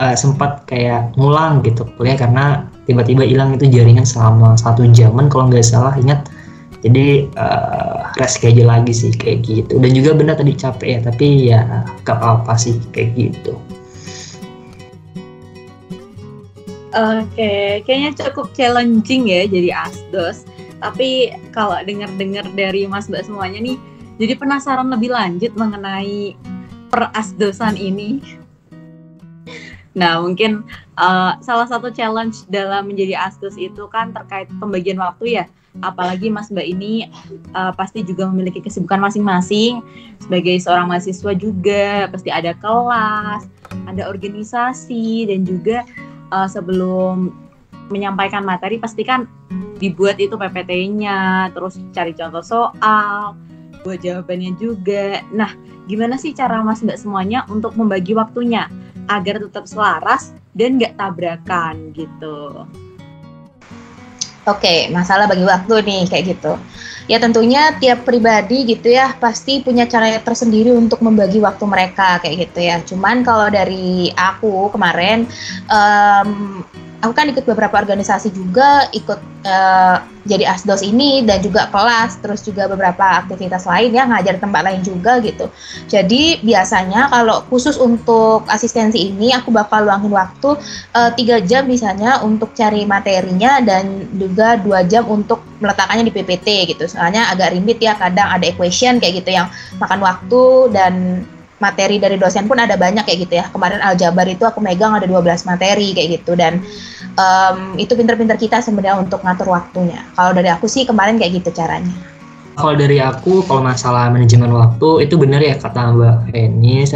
uh, 0.00 0.16
sempat 0.16 0.66
kayak 0.66 1.14
ngulang 1.14 1.62
gitu 1.62 1.86
kuliah 1.96 2.18
karena 2.18 2.66
tiba-tiba 2.84 3.24
hilang 3.24 3.56
itu 3.56 3.68
jaringan 3.68 4.04
selama 4.04 4.56
satu 4.60 4.84
jaman 4.92 5.28
kalau 5.32 5.48
nggak 5.48 5.64
salah 5.64 5.96
ingat. 5.96 6.28
Jadi 6.84 7.32
uh, 7.40 8.12
reschedule 8.20 8.68
lagi 8.68 8.92
sih 8.92 9.08
kayak 9.08 9.40
gitu. 9.48 9.80
Dan 9.80 9.96
juga 9.96 10.12
benar 10.12 10.36
tadi 10.36 10.52
capek 10.52 10.88
ya 10.88 11.00
tapi 11.00 11.26
ya 11.48 11.60
gak 12.04 12.20
apa-apa 12.20 12.52
sih 12.60 12.76
kayak 12.92 13.16
gitu. 13.16 13.56
Oke, 16.94 17.82
kayaknya 17.88 18.12
cukup 18.20 18.52
challenging 18.52 19.32
ya 19.32 19.48
jadi 19.48 19.72
asdos. 19.88 20.44
Tapi 20.82 21.34
kalau 21.54 21.78
dengar-dengar 21.82 22.46
dari 22.54 22.86
Mas 22.88 23.06
Mbak 23.10 23.26
semuanya 23.28 23.58
nih, 23.62 23.76
jadi 24.18 24.38
penasaran 24.38 24.90
lebih 24.90 25.10
lanjut 25.10 25.52
mengenai 25.58 26.38
perasdosan 26.90 27.74
ini. 27.74 28.22
Nah, 29.94 30.18
mungkin 30.22 30.66
uh, 30.98 31.38
salah 31.38 31.70
satu 31.70 31.90
challenge 31.90 32.46
dalam 32.50 32.90
menjadi 32.90 33.14
asdos 33.14 33.54
itu 33.54 33.86
kan 33.90 34.10
terkait 34.10 34.50
pembagian 34.58 34.98
waktu 34.98 35.42
ya. 35.42 35.44
Apalagi 35.82 36.30
Mas 36.30 36.54
Mbak 36.54 36.66
ini 36.70 37.10
uh, 37.54 37.74
pasti 37.74 38.06
juga 38.06 38.30
memiliki 38.30 38.62
kesibukan 38.62 39.02
masing-masing 39.02 39.82
sebagai 40.22 40.54
seorang 40.62 40.86
mahasiswa 40.86 41.34
juga, 41.34 42.06
pasti 42.10 42.30
ada 42.30 42.54
kelas, 42.54 43.50
ada 43.90 44.06
organisasi 44.06 45.26
dan 45.26 45.42
juga 45.42 45.82
uh, 46.30 46.46
sebelum 46.46 47.34
menyampaikan 47.94 48.42
materi 48.42 48.82
pastikan 48.82 49.30
dibuat 49.78 50.18
itu 50.18 50.34
PPT-nya, 50.34 51.50
terus 51.54 51.78
cari 51.94 52.10
contoh 52.18 52.42
soal, 52.42 53.38
buat 53.86 54.00
jawabannya 54.02 54.58
juga. 54.58 55.22
Nah, 55.30 55.54
gimana 55.86 56.18
sih 56.18 56.34
cara 56.34 56.64
Mas 56.64 56.82
Mbak 56.82 56.98
semuanya 56.98 57.46
untuk 57.46 57.78
membagi 57.78 58.16
waktunya 58.16 58.66
agar 59.06 59.38
tetap 59.38 59.68
selaras 59.68 60.32
dan 60.56 60.80
nggak 60.80 60.96
tabrakan 60.96 61.92
gitu? 61.92 62.64
Oke, 64.44 64.92
masalah 64.92 65.24
bagi 65.24 65.44
waktu 65.44 65.74
nih 65.84 66.02
kayak 66.04 66.24
gitu. 66.36 66.52
Ya 67.04 67.20
tentunya 67.20 67.76
tiap 67.80 68.08
pribadi 68.08 68.64
gitu 68.64 68.92
ya 68.92 69.12
pasti 69.20 69.60
punya 69.60 69.84
cara 69.84 70.20
tersendiri 70.20 70.72
untuk 70.72 71.04
membagi 71.04 71.36
waktu 71.40 71.64
mereka 71.68 72.20
kayak 72.20 72.48
gitu 72.48 72.60
ya. 72.60 72.76
Cuman 72.84 73.24
kalau 73.24 73.48
dari 73.52 74.12
aku 74.16 74.72
kemarin 74.72 75.28
um, 75.68 76.60
aku 77.04 77.12
kan 77.12 77.28
ikut 77.28 77.44
beberapa 77.44 77.76
organisasi 77.76 78.32
juga, 78.32 78.88
ikut 78.96 79.20
uh, 79.44 80.00
jadi 80.24 80.48
asdos 80.48 80.80
ini 80.80 81.20
dan 81.20 81.44
juga 81.44 81.68
kelas, 81.68 82.16
terus 82.24 82.40
juga 82.40 82.64
beberapa 82.64 83.20
aktivitas 83.20 83.68
lain 83.68 83.92
ya 83.92 84.08
ngajar 84.08 84.40
tempat 84.40 84.64
lain 84.64 84.80
juga 84.80 85.20
gitu. 85.20 85.52
Jadi 85.84 86.40
biasanya 86.40 87.12
kalau 87.12 87.44
khusus 87.52 87.76
untuk 87.76 88.48
asistensi 88.48 89.12
ini 89.12 89.36
aku 89.36 89.52
bakal 89.52 89.84
luangin 89.84 90.16
waktu 90.16 90.56
eh, 90.96 91.10
tiga 91.20 91.36
uh, 91.36 91.44
jam 91.44 91.68
misalnya 91.68 92.24
untuk 92.24 92.56
cari 92.56 92.88
materinya 92.88 93.60
dan 93.60 94.08
juga 94.16 94.56
dua 94.56 94.80
jam 94.88 95.04
untuk 95.04 95.44
meletakkannya 95.60 96.08
di 96.08 96.14
PPT 96.16 96.72
gitu. 96.72 96.88
Soalnya 96.88 97.28
agak 97.28 97.52
rimit 97.52 97.76
ya 97.84 97.92
kadang 98.00 98.32
ada 98.32 98.48
equation 98.48 98.96
kayak 98.96 99.20
gitu 99.20 99.36
yang 99.36 99.52
makan 99.76 100.00
waktu 100.00 100.72
dan 100.72 100.92
materi 101.62 101.96
dari 101.96 102.16
dosen 102.18 102.44
pun 102.50 102.58
ada 102.58 102.74
banyak 102.74 103.04
kayak 103.06 103.28
gitu 103.28 103.34
ya. 103.40 103.44
Kemarin 103.52 103.80
aljabar 103.84 104.26
itu 104.28 104.44
aku 104.44 104.58
megang 104.64 104.96
ada 104.96 105.06
12 105.06 105.48
materi 105.48 105.92
kayak 105.92 106.08
gitu 106.20 106.32
dan 106.34 106.64
um, 107.18 107.78
itu 107.78 107.94
pinter-pinter 107.94 108.38
kita 108.38 108.60
sebenarnya 108.62 109.00
untuk 109.00 109.22
ngatur 109.22 109.50
waktunya. 109.50 110.02
Kalau 110.14 110.32
dari 110.34 110.50
aku 110.50 110.66
sih 110.70 110.86
kemarin 110.86 111.18
kayak 111.18 111.42
gitu 111.42 111.50
caranya. 111.54 111.94
Kalau 112.54 112.74
dari 112.78 113.02
aku, 113.02 113.42
kalau 113.50 113.66
masalah 113.66 114.06
manajemen 114.14 114.54
waktu 114.54 115.10
itu 115.10 115.18
benar 115.18 115.42
ya 115.42 115.58
kata 115.58 115.90
Mbak 115.90 116.30
Feni, 116.30 116.86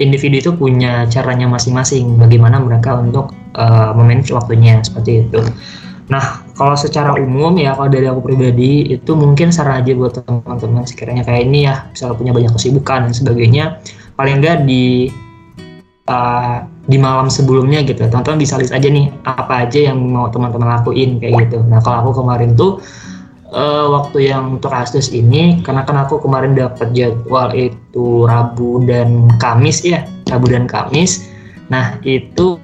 individu 0.00 0.36
itu 0.40 0.50
punya 0.56 1.04
caranya 1.12 1.44
masing-masing 1.44 2.16
bagaimana 2.16 2.56
mereka 2.56 2.96
untuk 2.96 3.34
uh, 3.58 3.92
memanage 3.92 4.32
waktunya 4.32 4.80
seperti 4.80 5.28
itu. 5.28 5.44
Nah, 6.08 6.40
kalau 6.56 6.72
secara 6.72 7.12
umum 7.20 7.52
ya 7.60 7.76
kalau 7.76 7.92
dari 7.92 8.08
aku 8.08 8.24
pribadi 8.24 8.96
itu 8.96 9.12
mungkin 9.12 9.52
saran 9.52 9.84
aja 9.84 9.92
buat 9.92 10.16
teman-teman 10.16 10.88
sekiranya 10.88 11.20
kayak 11.20 11.44
ini 11.44 11.68
ya, 11.68 11.84
misalnya 11.92 12.16
punya 12.16 12.32
banyak 12.32 12.52
kesibukan 12.56 12.98
dan 13.04 13.12
sebagainya, 13.12 13.64
paling 14.16 14.40
enggak 14.40 14.64
di 14.64 15.12
uh, 16.08 16.64
di 16.88 16.96
malam 16.96 17.28
sebelumnya 17.28 17.84
gitu, 17.84 18.00
teman-teman 18.08 18.40
bisa 18.40 18.56
list 18.56 18.72
aja 18.72 18.88
nih 18.88 19.12
apa 19.28 19.68
aja 19.68 19.92
yang 19.92 20.00
mau 20.08 20.32
teman-teman 20.32 20.80
lakuin 20.80 21.20
kayak 21.20 21.46
gitu. 21.46 21.60
Nah, 21.68 21.84
kalau 21.84 22.08
aku 22.08 22.24
kemarin 22.24 22.56
tuh 22.56 22.80
uh, 23.52 23.92
waktu 23.92 24.32
yang 24.32 24.56
untuk 24.56 24.72
ini 25.12 25.60
karena 25.60 25.84
kan 25.84 26.00
aku 26.00 26.16
kemarin 26.24 26.56
dapat 26.56 26.88
jadwal 26.96 27.52
itu 27.52 28.24
Rabu 28.24 28.88
dan 28.88 29.28
Kamis 29.36 29.84
ya, 29.84 30.08
Rabu 30.32 30.48
dan 30.48 30.64
Kamis. 30.64 31.28
Nah, 31.68 32.00
itu 32.08 32.56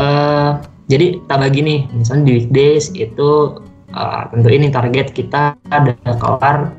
uh, 0.00 0.56
jadi 0.88 1.20
tak 1.28 1.44
bagi 1.44 1.60
nih 1.60 1.80
misalnya 1.92 2.32
di 2.32 2.32
weekdays 2.40 2.92
itu 2.96 3.60
uh, 3.92 4.24
tentu 4.32 4.48
ini 4.48 4.72
target 4.72 5.12
kita 5.12 5.52
ada 5.68 5.92
kelar 6.16 6.72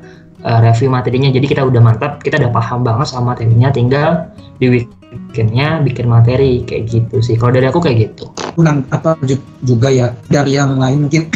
review 0.46 0.86
materinya 0.94 1.26
jadi 1.34 1.42
kita 1.42 1.62
udah 1.66 1.82
mantap 1.82 2.22
kita 2.22 2.38
udah 2.38 2.54
paham 2.54 2.86
banget 2.86 3.10
sama 3.10 3.34
materinya 3.34 3.66
tinggal 3.74 4.30
di 4.62 4.86
weekendnya 5.16 5.80
bikin 5.80 6.06
materi 6.06 6.62
kayak 6.68 6.92
gitu 6.92 7.24
sih. 7.24 7.40
Kalau 7.40 7.56
dari 7.56 7.66
aku 7.66 7.80
kayak 7.80 8.12
gitu. 8.12 8.28
Kurang 8.52 8.84
apa 8.92 9.16
juga 9.64 9.88
ya 9.88 10.12
dari 10.28 10.54
yang 10.54 10.76
lain 10.76 11.08
mungkin 11.08 11.32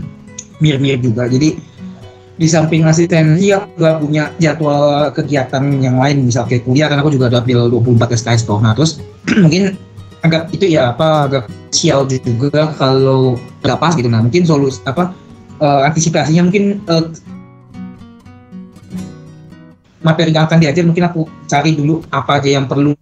mirip-mirip 0.62 1.00
juga. 1.06 1.30
Jadi 1.30 1.56
di 2.40 2.48
samping 2.48 2.88
asistensi 2.88 3.52
aku 3.52 3.68
juga 3.76 3.90
punya 4.00 4.24
jadwal 4.40 5.12
kegiatan 5.12 5.60
yang 5.78 6.00
lain 6.00 6.24
misal 6.24 6.48
kayak 6.48 6.64
kuliah 6.64 6.88
karena 6.88 7.04
aku 7.04 7.12
juga 7.12 7.28
ada 7.28 7.38
ambil 7.44 7.68
24 7.70 8.16
SKS 8.16 8.42
toh. 8.48 8.58
Nah 8.58 8.74
terus 8.74 8.98
mungkin 9.44 9.78
agak 10.20 10.52
itu 10.52 10.68
ya 10.68 10.92
apa 10.92 11.30
agak 11.30 11.44
sial 11.72 12.04
juga 12.04 12.74
kalau 12.76 13.38
nggak 13.62 13.78
pas 13.78 13.92
gitu. 13.94 14.08
Nah 14.08 14.20
mungkin 14.24 14.42
solusi 14.44 14.82
apa 14.84 15.14
uh, 15.60 15.86
antisipasinya 15.86 16.48
mungkin 16.48 16.80
uh, 16.88 17.12
materi 20.00 20.32
yang 20.32 20.48
akan 20.48 20.58
diajar 20.60 20.82
mungkin 20.84 21.04
aku 21.06 21.28
cari 21.44 21.76
dulu 21.76 22.00
apa 22.08 22.40
aja 22.40 22.56
yang 22.56 22.66
perlu 22.66 22.96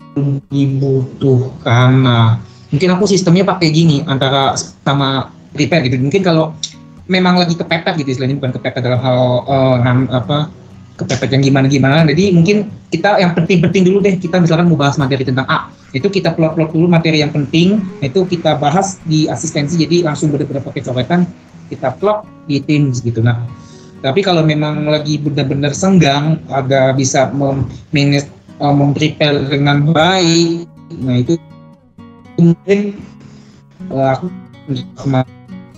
dibutuhkan. 0.50 1.90
Nah 2.02 2.42
mungkin 2.68 2.88
aku 2.94 3.04
sistemnya 3.08 3.46
pakai 3.46 3.68
gini 3.70 4.02
antara 4.04 4.54
sama 4.58 5.30
prepare 5.54 5.86
gitu. 5.86 5.98
Mungkin 5.98 6.22
kalau 6.22 6.54
memang 7.08 7.40
lagi 7.40 7.56
kepepet 7.56 8.04
gitu 8.04 8.18
istilahnya 8.18 8.36
bukan 8.36 8.52
kepepet 8.60 8.82
dalam 8.84 9.00
hal 9.00 9.20
uh, 9.48 9.76
apa 10.12 10.52
kepepet 10.98 11.30
yang 11.30 11.42
gimana 11.46 11.66
gimana 11.70 12.02
jadi 12.04 12.34
mungkin 12.34 12.68
kita 12.90 13.22
yang 13.22 13.32
penting-penting 13.32 13.86
dulu 13.86 14.02
deh 14.04 14.18
kita 14.18 14.42
misalkan 14.42 14.66
mau 14.68 14.76
bahas 14.76 15.00
materi 15.00 15.24
tentang 15.24 15.46
A 15.48 15.72
itu 15.96 16.04
kita 16.12 16.36
plot-plot 16.36 16.76
dulu 16.76 16.84
materi 16.84 17.24
yang 17.24 17.32
penting 17.32 17.80
itu 18.04 18.28
kita 18.28 18.60
bahas 18.60 19.00
di 19.08 19.24
asistensi 19.24 19.80
jadi 19.80 20.04
langsung 20.04 20.28
benar-benar 20.28 20.60
pakai 20.60 20.84
coretan 20.84 21.24
kita 21.72 21.96
plot 21.96 22.24
di 22.48 22.60
Teams 22.64 23.04
gitu. 23.04 23.20
Nah 23.20 23.44
tapi 24.00 24.20
kalau 24.22 24.46
memang 24.46 24.86
lagi 24.86 25.18
benar-benar 25.18 25.74
senggang 25.74 26.38
agak 26.50 26.98
bisa 26.98 27.30
memanage 27.34 28.30
uh, 28.62 28.74
memprepare 28.74 29.46
dengan 29.50 29.90
baik 29.90 30.66
nah 31.02 31.16
itu 31.20 31.34
mungkin 32.38 32.96
uh, 33.90 34.14
aku 34.14 34.26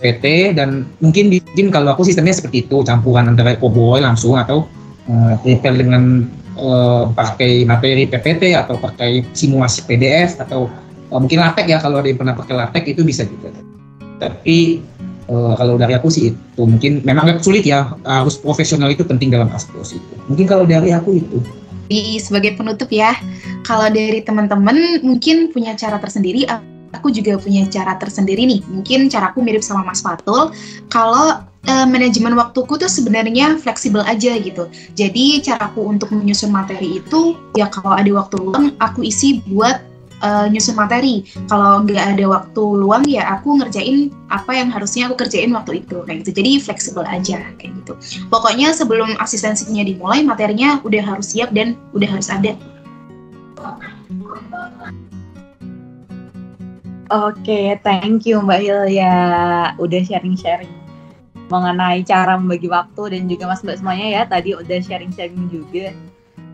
PT 0.01 0.57
dan 0.57 0.89
mungkin 0.99 1.29
mungkin 1.29 1.69
kalau 1.69 1.93
aku 1.93 2.09
sistemnya 2.09 2.33
seperti 2.33 2.67
itu 2.67 2.81
campuran 2.83 3.29
antara 3.31 3.55
COBOL 3.61 4.01
langsung 4.01 4.35
atau 4.35 4.65
uh, 5.07 5.37
dengan 5.61 6.25
uh, 6.57 7.13
pakai 7.13 7.69
materi 7.69 8.09
PPT 8.09 8.57
atau 8.57 8.81
pakai 8.81 9.23
simulasi 9.37 9.85
PDF 9.85 10.41
atau 10.41 10.67
uh, 11.13 11.19
mungkin 11.21 11.45
LaTeX 11.45 11.67
ya 11.69 11.79
kalau 11.79 12.01
ada 12.01 12.09
yang 12.09 12.19
pernah 12.19 12.35
pakai 12.35 12.55
LaTeX 12.57 12.85
itu 12.97 13.03
bisa 13.05 13.23
juga. 13.29 13.53
Tapi 14.21 14.81
uh, 15.31 15.55
kalau 15.55 15.79
dari 15.79 15.95
aku 15.95 16.11
sih 16.11 16.35
itu 16.35 16.63
mungkin 16.67 17.01
memang 17.07 17.31
agak 17.31 17.47
sulit 17.47 17.63
ya 17.63 17.95
harus 18.03 18.35
profesional 18.37 18.91
itu 18.91 19.07
penting 19.07 19.31
dalam 19.31 19.49
aspos 19.55 19.95
itu. 19.95 20.15
Mungkin 20.27 20.51
kalau 20.51 20.67
dari 20.67 20.91
aku 20.91 21.23
itu. 21.23 21.39
Sebagai 22.23 22.55
penutup 22.55 22.87
ya, 22.91 23.19
kalau 23.67 23.91
dari 23.91 24.23
teman-teman 24.23 25.03
mungkin 25.03 25.51
punya 25.51 25.75
cara 25.75 25.99
tersendiri 25.99 26.47
aku 26.95 27.11
juga 27.11 27.39
punya 27.39 27.67
cara 27.67 27.99
tersendiri 27.99 28.47
nih. 28.47 28.61
Mungkin 28.71 29.11
caraku 29.11 29.43
mirip 29.43 29.63
sama 29.63 29.83
Mas 29.83 29.99
Fatul. 29.99 30.55
Kalau 30.87 31.43
uh, 31.67 31.87
manajemen 31.91 32.39
waktuku 32.39 32.79
tuh 32.79 32.91
sebenarnya 32.91 33.59
fleksibel 33.59 34.07
aja 34.07 34.39
gitu. 34.39 34.71
Jadi 34.95 35.43
caraku 35.43 35.83
untuk 35.87 36.15
menyusun 36.15 36.55
materi 36.55 37.03
itu 37.03 37.35
ya 37.59 37.67
kalau 37.67 37.95
ada 37.95 38.11
waktu 38.15 38.37
luang 38.39 38.71
aku 38.79 39.07
isi 39.07 39.43
buat 39.51 39.90
uh, 40.23 40.47
nyusun 40.49 40.77
materi. 40.77 41.27
Kalau 41.49 41.85
nggak 41.85 42.17
ada 42.17 42.25
waktu 42.29 42.63
luang 42.63 43.05
ya 43.09 43.27
aku 43.37 43.61
ngerjain 43.61 44.13
apa 44.31 44.53
yang 44.55 44.69
harusnya 44.71 45.11
aku 45.11 45.27
kerjain 45.27 45.53
waktu 45.53 45.85
itu 45.85 46.05
kayak 46.05 46.25
gitu. 46.25 46.31
Jadi 46.41 46.51
fleksibel 46.63 47.05
aja 47.05 47.43
kayak 47.59 47.73
gitu. 47.85 47.93
Pokoknya 48.29 48.73
sebelum 48.73 49.17
asistensinya 49.19 49.83
dimulai 49.85 50.23
materinya 50.23 50.79
udah 50.87 51.03
harus 51.03 51.33
siap 51.35 51.53
dan 51.53 51.77
udah 51.97 52.09
harus 52.09 52.29
ada. 52.31 52.55
Oke, 57.11 57.75
thank 57.83 58.23
you 58.23 58.39
Mbak 58.39 58.61
Hilya 58.63 59.15
udah 59.83 60.01
sharing-sharing 60.07 60.71
mengenai 61.51 62.07
cara 62.07 62.39
membagi 62.39 62.71
waktu 62.71 63.19
dan 63.19 63.27
juga 63.27 63.51
Mas 63.51 63.67
Mbak 63.67 63.83
semuanya 63.83 64.07
ya 64.07 64.23
tadi 64.23 64.55
udah 64.55 64.79
sharing-sharing 64.79 65.51
juga. 65.51 65.91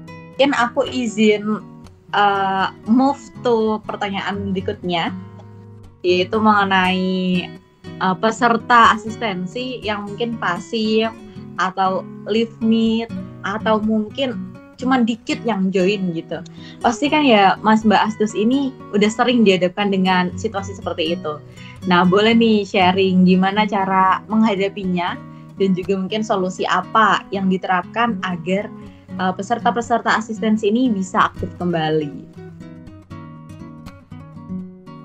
Mungkin 0.09 0.57
aku 0.57 0.89
izin 0.89 1.61
uh, 2.15 2.71
move 2.87 3.19
to 3.43 3.81
pertanyaan 3.89 4.53
berikutnya 4.53 5.11
yaitu 6.07 6.39
mengenai 6.39 7.51
uh, 7.99 8.15
peserta 8.15 8.95
asistensi 8.95 9.83
yang 9.83 10.07
mungkin 10.07 10.39
pasif 10.39 11.11
atau 11.57 12.05
live 12.29 12.53
meet 12.63 13.11
atau 13.43 13.81
mungkin 13.83 14.55
cuman 14.77 15.09
dikit 15.09 15.41
yang 15.49 15.73
join 15.73 16.13
gitu. 16.13 16.45
Pasti 16.85 17.09
kan 17.09 17.25
ya 17.25 17.57
Mas 17.65 17.83
Mbak 17.83 18.13
Astus 18.13 18.37
ini 18.37 18.71
udah 18.93 19.09
sering 19.09 19.43
dihadapkan 19.43 19.89
dengan 19.89 20.37
situasi 20.37 20.77
seperti 20.77 21.17
itu. 21.17 21.41
Nah, 21.89 22.05
boleh 22.05 22.37
nih 22.37 22.69
sharing 22.69 23.25
gimana 23.25 23.65
cara 23.65 24.21
menghadapinya 24.29 25.17
dan 25.57 25.73
juga 25.73 25.97
mungkin 25.97 26.21
solusi 26.21 26.69
apa 26.69 27.25
yang 27.33 27.49
diterapkan 27.49 28.21
agar 28.21 28.69
uh, 29.21 29.33
peserta-peserta 29.35 30.17
asistensi 30.17 30.69
ini 30.69 30.89
bisa 30.93 31.33
aktif 31.33 31.51
kembali. 31.57 32.45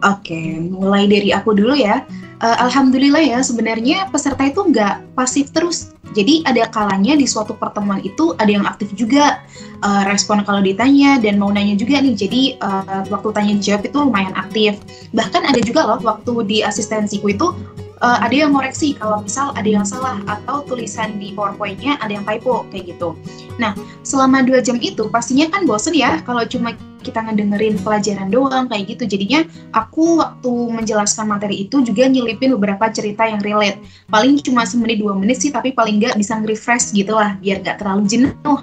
Oke, 0.02 0.58
mulai 0.74 1.06
dari 1.06 1.30
aku 1.30 1.54
dulu 1.54 1.78
ya. 1.78 2.02
Uh, 2.41 2.58
Alhamdulillah 2.65 3.21
ya, 3.21 3.39
sebenarnya 3.45 4.10
peserta 4.10 4.41
itu 4.50 4.65
nggak 4.65 5.13
pasif 5.13 5.54
terus 5.54 5.93
jadi 6.12 6.43
ada 6.43 6.67
kalanya 6.67 7.15
di 7.15 7.24
suatu 7.24 7.56
pertemuan 7.56 8.04
itu 8.04 8.36
ada 8.36 8.52
yang 8.52 8.67
aktif 8.67 8.91
juga 9.00 9.39
uh, 9.80 10.04
respon 10.12 10.43
kalau 10.43 10.60
ditanya 10.60 11.15
dan 11.24 11.39
mau 11.39 11.47
nanya 11.54 11.80
juga 11.80 12.04
nih. 12.04 12.15
Jadi 12.15 12.41
uh, 12.60 13.08
waktu 13.08 13.30
tanya 13.32 13.56
jawab 13.63 13.88
itu 13.88 13.97
lumayan 14.02 14.36
aktif. 14.36 14.76
Bahkan 15.15 15.41
ada 15.47 15.60
juga 15.63 15.88
loh 15.88 16.00
waktu 16.04 16.34
di 16.52 16.58
asistensiku 16.67 17.32
itu 17.32 17.56
uh, 18.02 18.20
ada 18.20 18.34
yang 18.34 18.52
ngoreksi 18.52 18.98
kalau 18.98 19.22
misal 19.22 19.54
ada 19.54 19.70
yang 19.70 19.86
salah 19.86 20.20
atau 20.28 20.66
tulisan 20.66 21.16
di 21.22 21.32
PowerPoint-nya 21.32 22.02
ada 22.02 22.12
yang 22.12 22.26
typo 22.26 22.66
kayak 22.74 22.98
gitu. 22.98 23.16
Nah, 23.62 23.78
selama 24.02 24.42
dua 24.42 24.60
jam 24.60 24.82
itu 24.82 25.08
pastinya 25.08 25.48
kan 25.54 25.70
bosen 25.70 25.94
ya 25.96 26.20
kalau 26.26 26.44
cuma 26.44 26.74
kita 27.02 27.18
ngedengerin 27.18 27.82
pelajaran 27.82 28.30
doang 28.30 28.70
kayak 28.70 28.98
gitu. 28.98 29.18
Jadinya 29.18 29.42
aku 29.74 30.22
waktu 30.22 30.54
menjelaskan 30.70 31.26
materi 31.30 31.66
itu 31.66 31.82
juga 31.82 32.06
nyelipin 32.06 32.54
beberapa 32.54 32.90
cerita 32.94 33.26
yang 33.26 33.42
relate. 33.42 33.82
Paling 34.10 34.38
cuma 34.46 34.70
semenit 34.70 35.02
dua 35.02 35.18
menit 35.18 35.42
sih, 35.42 35.50
tapi 35.50 35.74
paling 35.74 35.98
nggak 35.98 36.18
bisa 36.18 36.38
nge-refresh 36.38 36.94
gitu 36.94 37.18
lah, 37.18 37.38
biar 37.42 37.66
nggak 37.66 37.82
terlalu 37.82 38.06
jenuh. 38.06 38.60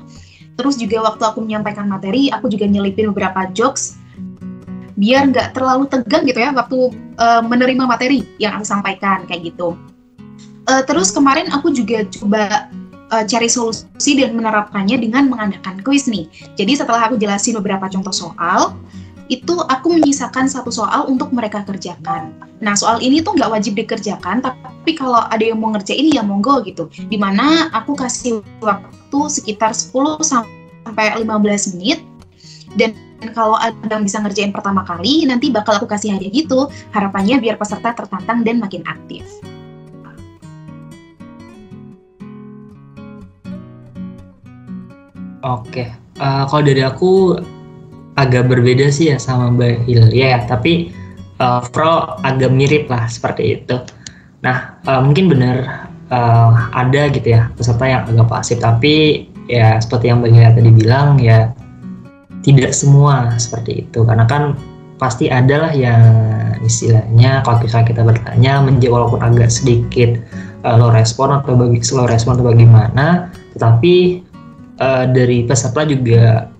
Terus 0.58 0.74
juga 0.74 1.06
waktu 1.06 1.22
aku 1.22 1.38
menyampaikan 1.42 1.86
materi, 1.86 2.30
aku 2.34 2.50
juga 2.50 2.66
nyelipin 2.66 3.10
beberapa 3.14 3.46
jokes 3.54 3.97
biar 4.98 5.30
nggak 5.30 5.54
terlalu 5.54 5.86
tegang 5.86 6.26
gitu 6.26 6.42
ya 6.42 6.50
waktu 6.50 6.90
uh, 7.22 7.42
menerima 7.46 7.86
materi 7.86 8.26
yang 8.42 8.58
aku 8.58 8.66
sampaikan 8.66 9.22
kayak 9.30 9.54
gitu. 9.54 9.78
Uh, 10.68 10.82
terus 10.84 11.14
kemarin 11.14 11.48
aku 11.54 11.72
juga 11.72 12.04
coba 12.18 12.68
uh, 13.14 13.24
cari 13.24 13.48
solusi 13.48 14.18
dan 14.18 14.34
menerapkannya 14.34 14.98
dengan 14.98 15.30
mengadakan 15.30 15.80
kuis 15.86 16.10
nih. 16.10 16.26
Jadi 16.58 16.76
setelah 16.76 17.08
aku 17.08 17.16
jelasin 17.16 17.56
beberapa 17.56 17.86
contoh 17.88 18.12
soal, 18.12 18.76
itu 19.30 19.54
aku 19.70 19.96
menyisakan 19.96 20.50
satu 20.50 20.74
soal 20.74 21.06
untuk 21.06 21.30
mereka 21.30 21.62
kerjakan. 21.64 22.34
Nah 22.58 22.74
soal 22.74 22.98
ini 22.98 23.22
tuh 23.22 23.38
nggak 23.38 23.54
wajib 23.54 23.78
dikerjakan, 23.78 24.42
tapi 24.42 24.92
kalau 24.98 25.24
ada 25.30 25.40
yang 25.40 25.62
mau 25.62 25.72
ngerjain 25.72 26.10
ya 26.10 26.26
monggo 26.26 26.60
gitu. 26.66 26.90
Di 27.08 27.16
mana 27.16 27.70
aku 27.70 27.94
kasih 27.94 28.42
waktu 28.60 29.20
sekitar 29.30 29.72
10 29.72 30.20
sampai 30.26 31.22
15 31.22 31.78
menit 31.78 32.02
dan 32.76 32.92
kalau 33.34 33.58
ada 33.58 33.74
yang 33.90 34.06
bisa 34.06 34.22
ngerjain 34.22 34.54
pertama 34.54 34.86
kali, 34.86 35.26
nanti 35.26 35.50
bakal 35.50 35.82
aku 35.82 35.90
kasih 35.90 36.14
hadiah 36.14 36.30
gitu. 36.30 36.70
Harapannya 36.94 37.42
biar 37.42 37.58
peserta 37.58 37.90
tertantang 37.90 38.46
dan 38.46 38.62
makin 38.62 38.86
aktif. 38.86 39.26
Oke, 45.38 45.86
uh, 46.18 46.44
kalau 46.50 46.62
dari 46.66 46.82
aku 46.82 47.38
agak 48.18 48.50
berbeda 48.50 48.90
sih 48.90 49.14
ya 49.14 49.22
sama 49.22 49.54
Mbak 49.54 49.86
Hilya 49.86 50.10
ya, 50.10 50.38
tapi 50.50 50.90
uh, 51.38 51.62
Pro 51.70 52.18
agak 52.26 52.50
mirip 52.50 52.90
lah 52.90 53.06
seperti 53.06 53.62
itu. 53.62 53.78
Nah, 54.42 54.82
uh, 54.86 54.98
mungkin 54.98 55.30
benar 55.30 55.86
uh, 56.10 56.70
ada 56.74 57.06
gitu 57.14 57.38
ya 57.38 57.50
peserta 57.54 57.86
yang 57.86 58.02
agak 58.10 58.26
pasif, 58.26 58.58
tapi 58.58 59.26
ya 59.46 59.78
seperti 59.78 60.10
yang 60.10 60.18
Mbak 60.22 60.30
Hilya 60.34 60.50
tadi 60.58 60.70
bilang 60.74 61.22
ya 61.22 61.54
tidak 62.46 62.70
semua 62.74 63.34
seperti 63.36 63.86
itu, 63.86 64.06
karena 64.06 64.24
kan 64.24 64.54
pasti 64.98 65.30
adalah 65.30 65.70
yang 65.70 66.02
istilahnya 66.66 67.46
kalau 67.46 67.62
misalnya 67.62 67.86
kita 67.86 68.02
bertanya 68.02 68.58
menjawab 68.58 69.14
walaupun 69.14 69.22
agak 69.22 69.46
sedikit 69.46 70.18
uh, 70.66 70.74
low 70.74 70.90
respon 70.90 71.38
atau 71.38 71.54
bagi 71.54 71.78
slow 71.86 72.10
respon 72.10 72.34
atau 72.34 72.50
bagaimana, 72.50 73.30
tetapi 73.54 74.26
uh, 74.82 75.06
dari 75.06 75.46
peserta 75.46 75.86
juga 75.86 76.50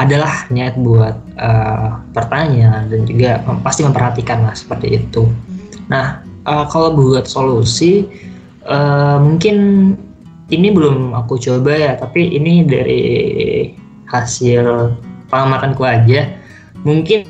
adalah 0.00 0.48
niat 0.52 0.80
buat 0.80 1.16
uh, 1.40 2.00
pertanyaan 2.12 2.88
dan 2.92 3.08
juga 3.08 3.40
pasti 3.64 3.84
memperhatikan 3.84 4.44
lah 4.44 4.56
seperti 4.56 5.00
itu. 5.00 5.28
Nah 5.88 6.20
uh, 6.44 6.68
kalau 6.68 6.92
buat 6.92 7.24
solusi 7.24 8.04
uh, 8.68 9.16
mungkin 9.16 9.56
ini 10.52 10.68
belum 10.76 11.16
aku 11.16 11.40
coba 11.40 11.72
ya, 11.72 11.92
tapi 11.96 12.36
ini 12.36 12.68
dari 12.68 13.04
hasil 14.10 14.94
pengamatanku 15.30 15.82
aja. 15.86 16.34
Mungkin 16.82 17.24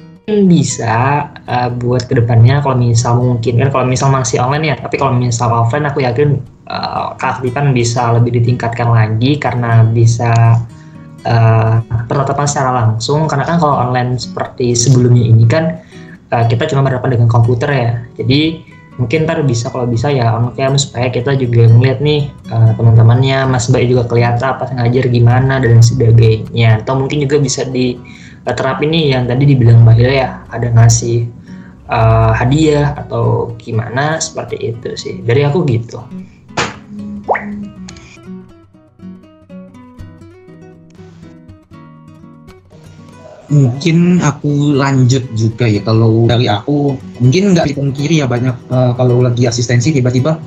bisa 0.47 1.27
uh, 1.47 1.69
buat 1.75 2.07
ke 2.07 2.15
depannya 2.17 2.63
kalau 2.63 2.79
misal 2.79 3.19
mungkin 3.19 3.61
kan 3.61 3.69
kalau 3.69 3.85
misal 3.87 4.09
masih 4.15 4.41
online 4.41 4.73
ya, 4.73 4.77
tapi 4.81 4.97
kalau 4.97 5.13
misal 5.15 5.53
offline 5.53 5.87
aku 5.87 6.03
yakin 6.07 6.41
uh, 6.71 7.13
keaktifan 7.19 7.75
bisa 7.75 8.15
lebih 8.15 8.39
ditingkatkan 8.41 8.89
lagi 8.95 9.37
karena 9.43 9.83
bisa 9.85 10.63
uh, 11.27 11.83
secara 12.47 12.71
langsung 12.73 13.29
karena 13.29 13.45
kan 13.45 13.61
kalau 13.61 13.77
online 13.77 14.17
seperti 14.17 14.73
sebelumnya 14.73 15.25
ini 15.29 15.45
kan 15.45 15.83
uh, 16.33 16.45
kita 16.49 16.71
cuma 16.71 16.87
berhadapan 16.87 17.21
dengan 17.21 17.29
komputer 17.29 17.69
ya 17.69 17.91
jadi 18.17 18.70
mungkin 19.01 19.25
ntar 19.25 19.41
bisa 19.49 19.73
kalau 19.73 19.89
bisa 19.89 20.13
ya 20.13 20.37
on 20.37 20.53
cam 20.53 20.77
supaya 20.77 21.09
kita 21.09 21.33
juga 21.41 21.73
melihat 21.73 22.05
nih 22.05 22.29
uh, 22.53 22.77
teman-temannya 22.77 23.49
Mas 23.49 23.73
Baik 23.73 23.97
juga 23.97 24.05
kelihatan 24.05 24.45
apa 24.45 24.69
ngajar 24.77 25.09
gimana 25.09 25.57
dan 25.57 25.81
sebagainya 25.81 26.85
atau 26.85 27.01
mungkin 27.01 27.25
juga 27.25 27.41
bisa 27.41 27.65
di 27.65 27.97
uh, 28.45 28.53
terapin 28.53 28.93
nih 28.93 29.17
yang 29.17 29.25
tadi 29.25 29.49
dibilang 29.49 29.81
Mbak 29.81 29.95
Hilya 29.97 30.13
ya 30.13 30.31
ada 30.53 30.69
ngasih 30.69 31.33
uh, 31.89 32.37
hadiah 32.37 32.93
atau 33.01 33.57
gimana 33.57 34.21
seperti 34.21 34.77
itu 34.77 34.93
sih 35.01 35.25
dari 35.25 35.49
aku 35.49 35.65
gitu. 35.65 36.05
Mungkin 43.51 44.23
aku 44.23 44.79
lanjut 44.79 45.27
juga 45.35 45.67
ya. 45.67 45.83
Kalau 45.83 46.31
dari 46.31 46.47
aku 46.47 46.95
mungkin 47.19 47.53
nggak 47.53 47.75
dipungkiri 47.75 48.23
ya 48.23 48.27
banyak 48.31 48.55
uh, 48.71 48.95
kalau 48.95 49.21
lagi 49.21 49.45
asistensi 49.51 49.91
tiba-tiba 49.91 50.39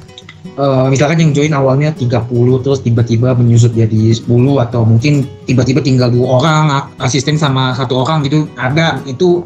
uh, 0.57 0.87
misalkan 0.89 1.21
yang 1.21 1.31
join 1.35 1.53
awalnya 1.53 1.91
30 1.93 2.29
terus 2.63 2.79
tiba-tiba 2.81 3.35
menyusut 3.35 3.75
jadi 3.75 4.15
10 4.15 4.25
atau 4.63 4.81
mungkin 4.87 5.27
tiba-tiba 5.45 5.83
tinggal 5.83 6.09
dua 6.09 6.41
orang 6.41 6.63
asisten 7.03 7.35
sama 7.35 7.75
satu 7.75 8.01
orang 8.03 8.23
gitu 8.25 8.47
ada 8.55 9.03
itu 9.05 9.43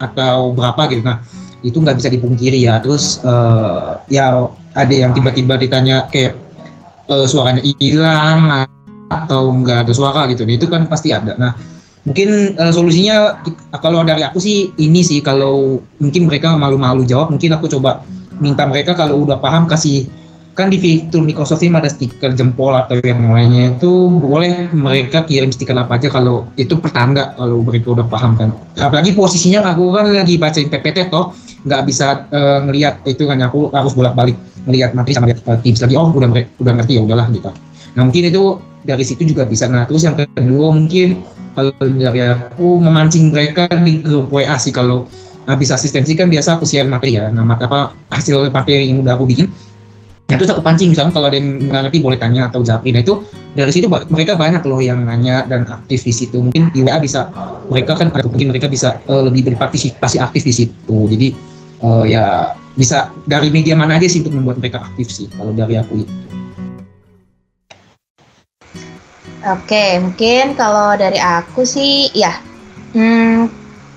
atau 0.00 0.56
berapa 0.56 0.88
gitu. 0.88 1.02
Nah 1.04 1.20
itu 1.60 1.76
nggak 1.76 2.00
bisa 2.00 2.08
dipungkiri 2.08 2.64
ya. 2.64 2.80
Terus 2.80 3.20
eh, 3.20 3.90
ya 4.08 4.48
ada 4.72 4.94
yang 4.94 5.12
tiba-tiba 5.12 5.60
ditanya 5.60 6.08
kayak 6.08 6.34
eh, 7.12 7.26
suaranya 7.28 7.60
hilang 7.78 8.64
atau 9.12 9.52
nggak 9.52 9.86
ada 9.86 9.92
suara 9.92 10.24
gitu. 10.32 10.48
Itu 10.48 10.66
kan 10.72 10.88
pasti 10.88 11.12
ada. 11.12 11.36
Nah 11.36 11.52
mungkin 12.04 12.56
eh, 12.56 12.72
solusinya 12.72 13.44
kalau 13.80 14.00
dari 14.02 14.24
aku 14.24 14.40
sih 14.40 14.72
ini 14.80 15.04
sih 15.04 15.20
kalau 15.20 15.80
mungkin 16.00 16.24
mereka 16.24 16.56
malu-malu 16.56 17.04
jawab 17.04 17.32
mungkin 17.32 17.52
aku 17.52 17.68
coba 17.68 18.00
minta 18.40 18.64
mereka 18.64 18.96
kalau 18.96 19.28
udah 19.28 19.36
paham 19.36 19.68
kasih 19.68 20.08
kan 20.60 20.68
di 20.68 20.76
fitur 20.76 21.22
Microsoft 21.22 21.62
Teams 21.62 21.78
ada 21.78 21.88
stiker 21.88 22.34
jempol 22.34 22.74
atau 22.74 22.98
yang 23.00 23.32
lainnya 23.32 23.78
itu 23.78 24.10
boleh 24.18 24.68
mereka 24.74 25.22
kirim 25.24 25.54
stiker 25.54 25.72
apa 25.78 25.96
aja 25.96 26.10
kalau 26.10 26.50
itu 26.58 26.74
pertanda 26.76 27.32
kalau 27.38 27.62
mereka 27.62 27.94
udah 27.94 28.04
paham 28.04 28.34
kan. 28.36 28.50
Apalagi 28.76 29.14
posisinya 29.14 29.62
aku 29.72 29.94
kan 29.94 30.10
lagi 30.10 30.36
bacain 30.36 30.68
PPT 30.68 31.08
toh 31.08 31.32
nggak 31.64 31.82
bisa 31.86 32.26
uh, 32.28 32.60
ngelihat 32.66 33.00
itu 33.08 33.24
kan 33.24 33.40
aku 33.40 33.70
harus 33.72 33.94
bolak-balik 33.94 34.36
ngelihat 34.68 34.92
materi 34.92 35.14
sama 35.16 35.26
lihat 35.30 35.40
uh, 35.48 35.56
Teams 35.62 35.80
lagi. 35.80 35.94
Oh 35.96 36.10
udah 36.10 36.28
udah 36.60 36.72
ngerti 36.76 36.92
ya 36.98 37.02
udahlah 37.06 37.30
gitu 37.30 37.48
nah 37.98 38.02
mungkin 38.06 38.30
itu 38.30 38.58
dari 38.86 39.04
situ 39.04 39.22
juga 39.28 39.44
bisa 39.44 39.68
nah 39.68 39.84
terus 39.84 40.06
yang 40.06 40.16
kedua 40.16 40.68
mungkin 40.72 41.20
kalau 41.52 41.74
dari 41.82 42.20
aku 42.22 42.78
memancing 42.78 43.34
mereka 43.34 43.66
di 43.82 44.00
grup 44.00 44.30
WA 44.30 44.56
sih 44.56 44.70
kalau 44.70 45.10
habis 45.50 45.74
asistensi 45.74 46.14
kan 46.14 46.30
biasa 46.30 46.60
aku 46.60 46.64
share 46.64 46.86
materi 46.86 47.18
ya 47.18 47.28
nah 47.28 47.42
apa 47.44 47.92
hasil 48.14 48.48
materi 48.54 48.88
yang 48.88 49.02
udah 49.02 49.18
aku 49.18 49.26
bikin 49.26 49.50
Nah, 50.30 50.38
itu 50.38 50.46
aku 50.46 50.62
pancing 50.62 50.94
misalnya 50.94 51.10
kalau 51.10 51.26
ada 51.26 51.42
yang 51.42 51.58
nggak 51.58 51.90
ngerti 51.90 51.98
boleh 51.98 52.14
tanya 52.14 52.46
atau 52.46 52.62
japri. 52.62 52.94
Nah 52.94 53.02
itu 53.02 53.26
dari 53.58 53.74
situ 53.74 53.90
mereka 53.90 54.38
banyak 54.38 54.62
loh 54.62 54.78
yang 54.78 55.02
nanya 55.02 55.42
dan 55.50 55.66
aktif 55.66 56.06
di 56.06 56.14
situ. 56.14 56.38
Mungkin 56.38 56.70
di 56.70 56.86
WA 56.86 57.02
bisa 57.02 57.34
mereka 57.66 57.98
kan 57.98 58.14
ada 58.14 58.22
mungkin 58.30 58.54
mereka 58.54 58.70
bisa 58.70 59.02
uh, 59.10 59.26
lebih 59.26 59.50
berpartisipasi 59.50 60.22
aktif 60.22 60.46
di 60.46 60.54
situ. 60.54 60.98
Jadi 61.10 61.34
uh, 61.82 62.06
ya 62.06 62.54
bisa 62.78 63.10
dari 63.26 63.50
media 63.50 63.74
mana 63.74 63.98
aja 63.98 64.06
sih 64.06 64.22
untuk 64.22 64.38
membuat 64.38 64.62
mereka 64.62 64.86
aktif 64.86 65.10
sih 65.10 65.26
kalau 65.34 65.50
dari 65.50 65.74
aku 65.74 66.06
itu. 66.06 66.14
Oke, 69.40 69.96
mungkin 70.04 70.52
kalau 70.52 70.92
dari 71.00 71.16
aku 71.16 71.64
sih 71.64 72.12
ya 72.12 72.36
hmm, 72.92 73.48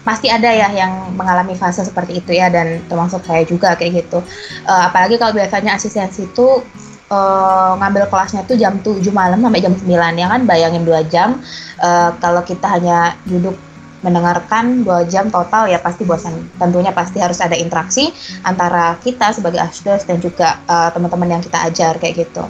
pasti 0.07 0.31
ada 0.31 0.47
ya 0.47 0.71
yang 0.71 1.11
mengalami 1.19 1.51
fase 1.59 1.83
seperti 1.83 2.23
itu 2.23 2.31
ya 2.31 2.47
dan 2.47 2.79
termasuk 2.87 3.27
saya 3.27 3.43
juga 3.43 3.75
kayak 3.75 4.07
gitu. 4.07 4.23
Uh, 4.63 4.87
apalagi 4.87 5.19
kalau 5.19 5.35
biasanya 5.35 5.75
asistensi 5.75 6.23
itu 6.31 6.63
uh, 7.11 7.75
ngambil 7.75 8.07
kelasnya 8.07 8.47
tuh 8.47 8.55
jam 8.55 8.79
7 8.79 9.03
malam 9.11 9.43
sampai 9.43 9.59
jam 9.59 9.75
9 9.75 9.91
ya 10.15 10.27
kan 10.31 10.41
bayangin 10.47 10.87
dua 10.87 11.03
jam 11.11 11.43
uh, 11.83 12.15
kalau 12.23 12.39
kita 12.47 12.79
hanya 12.79 13.19
duduk 13.27 13.59
mendengarkan 13.99 14.83
dua 14.83 15.03
jam 15.07 15.27
total 15.27 15.67
ya 15.67 15.75
pasti 15.83 16.07
bosan. 16.07 16.39
Tentunya 16.55 16.95
pasti 16.95 17.19
harus 17.19 17.43
ada 17.43 17.59
interaksi 17.59 18.15
antara 18.47 18.95
kita 19.03 19.35
sebagai 19.35 19.59
asdos 19.59 20.07
dan 20.07 20.23
juga 20.23 20.63
uh, 20.71 20.87
teman-teman 20.95 21.35
yang 21.35 21.43
kita 21.43 21.67
ajar 21.67 21.99
kayak 21.99 22.31
gitu 22.31 22.47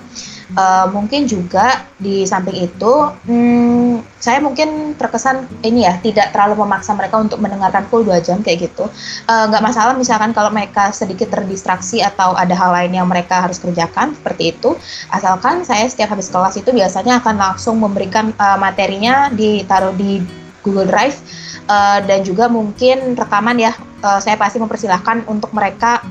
uh, 0.58 0.86
mungkin 0.90 1.26
juga 1.26 1.86
di 1.98 2.28
samping 2.28 2.68
itu 2.68 2.94
hmm, 3.28 4.04
saya 4.20 4.40
mungkin 4.40 4.96
terkesan 4.96 5.48
ini 5.64 5.88
ya 5.88 6.00
tidak 6.00 6.32
terlalu 6.32 6.64
memaksa 6.64 6.96
mereka 6.96 7.20
untuk 7.20 7.40
mendengarkan 7.40 7.86
full 7.88 8.04
dua 8.06 8.20
jam 8.24 8.40
kayak 8.40 8.72
gitu. 8.72 8.88
Uh, 9.28 9.46
nggak 9.50 9.64
masalah 9.64 9.94
misalkan 9.98 10.32
kalau 10.32 10.50
mereka 10.54 10.94
sedikit 10.96 11.32
terdistraksi 11.34 12.00
atau 12.00 12.36
ada 12.38 12.54
hal 12.56 12.72
lain 12.72 12.94
yang 13.04 13.08
mereka 13.10 13.44
harus 13.44 13.60
kerjakan 13.60 14.16
seperti 14.16 14.56
itu. 14.56 14.76
Asalkan 15.12 15.68
saya 15.68 15.86
setiap 15.90 16.14
habis 16.16 16.32
kelas 16.32 16.56
itu 16.56 16.70
biasanya 16.72 17.20
akan 17.20 17.36
langsung 17.36 17.76
memberikan 17.82 18.32
uh, 18.38 18.58
materinya 18.58 19.28
ditaruh 19.34 19.94
di 19.96 20.24
Google 20.64 20.88
Drive 20.88 21.20
uh, 21.68 22.00
dan 22.04 22.24
juga 22.24 22.48
mungkin 22.48 23.20
rekaman 23.20 23.60
ya. 23.60 23.76
Uh, 24.04 24.20
saya 24.20 24.36
pasti 24.36 24.60
mempersilahkan 24.60 25.28
untuk 25.32 25.52
mereka 25.56 26.04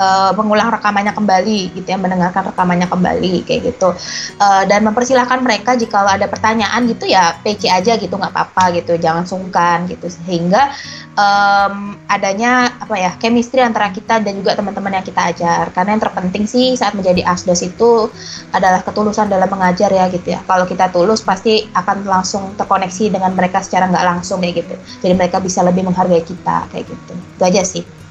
uh, 0.00 0.32
mengulang 0.36 0.68
rekamannya 0.72 1.12
kembali 1.12 1.76
gitu 1.76 1.88
ya 1.88 1.98
mendengarkan 1.98 2.52
rekamannya 2.52 2.88
kembali 2.88 3.44
kayak 3.44 3.74
gitu. 3.74 3.92
Uh, 4.40 4.62
dan 4.68 4.84
mempersilahkan 4.84 5.40
mereka 5.42 5.74
jika 5.76 6.04
ada 6.04 6.28
pertanyaan 6.28 6.86
gitu 6.88 7.08
ya 7.08 7.36
PC 7.40 7.68
aja 7.68 7.96
gitu 7.96 8.14
nggak 8.14 8.32
apa-apa 8.32 8.76
gitu 8.80 8.96
jangan 9.00 9.24
sungkan 9.24 9.88
gitu. 9.88 10.08
Sehingga 10.08 10.72
um, 11.16 11.96
adanya 12.06 12.76
apa 12.78 12.94
ya 12.96 13.10
chemistry 13.18 13.64
antara 13.64 13.90
kita 13.90 14.20
dan 14.20 14.36
juga 14.38 14.56
teman-teman 14.56 15.00
yang 15.00 15.06
kita 15.06 15.32
ajar. 15.32 15.72
Karena 15.72 15.96
yang 15.96 16.02
terpenting 16.02 16.44
sih 16.44 16.76
saat 16.76 16.92
menjadi 16.94 17.24
asdos 17.26 17.64
itu 17.64 18.08
adalah 18.52 18.84
ketulusan 18.84 19.28
dalam 19.32 19.48
mengajar 19.48 19.90
ya 19.90 20.06
gitu 20.12 20.36
ya. 20.36 20.40
Kalau 20.44 20.68
kita 20.68 20.92
tulus 20.92 21.24
pasti 21.24 21.66
akan 21.72 22.06
langsung 22.06 22.54
terkoneksi 22.54 23.12
dengan 23.12 23.32
mereka 23.32 23.64
secara 23.64 23.88
nggak 23.88 24.04
langsung 24.04 24.40
kayak 24.44 24.64
gitu. 24.64 24.74
Jadi 25.02 25.12
mereka 25.16 25.40
bisa 25.40 25.64
lebih 25.64 25.84
menghargai 25.88 26.22
kita 26.22 26.68
kayak 26.70 26.84
gitu. 26.86 27.12
Itu 27.36 27.42
aja 27.44 27.64
sih 27.64 28.05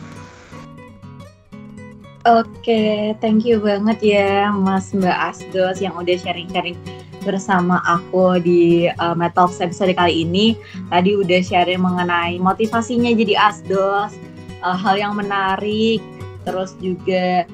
Oke, 2.26 3.14
thank 3.22 3.46
you 3.46 3.62
banget 3.62 4.02
ya 4.02 4.50
Mas 4.50 4.90
Mbak 4.98 5.14
Asdos 5.14 5.78
yang 5.78 5.94
udah 5.94 6.18
sharing-sharing 6.18 6.74
bersama 7.22 7.78
aku 7.86 8.42
di 8.42 8.90
uh, 8.98 9.14
Metal 9.14 9.46
episode 9.46 9.94
kali 9.94 10.26
ini. 10.26 10.58
Tadi 10.90 11.14
udah 11.22 11.38
sharing 11.46 11.86
mengenai 11.86 12.42
motivasinya 12.42 13.14
jadi 13.14 13.38
Asdos, 13.38 14.18
uh, 14.66 14.74
hal 14.74 14.98
yang 14.98 15.14
menarik, 15.14 16.02
terus 16.50 16.74
juga 16.82 17.46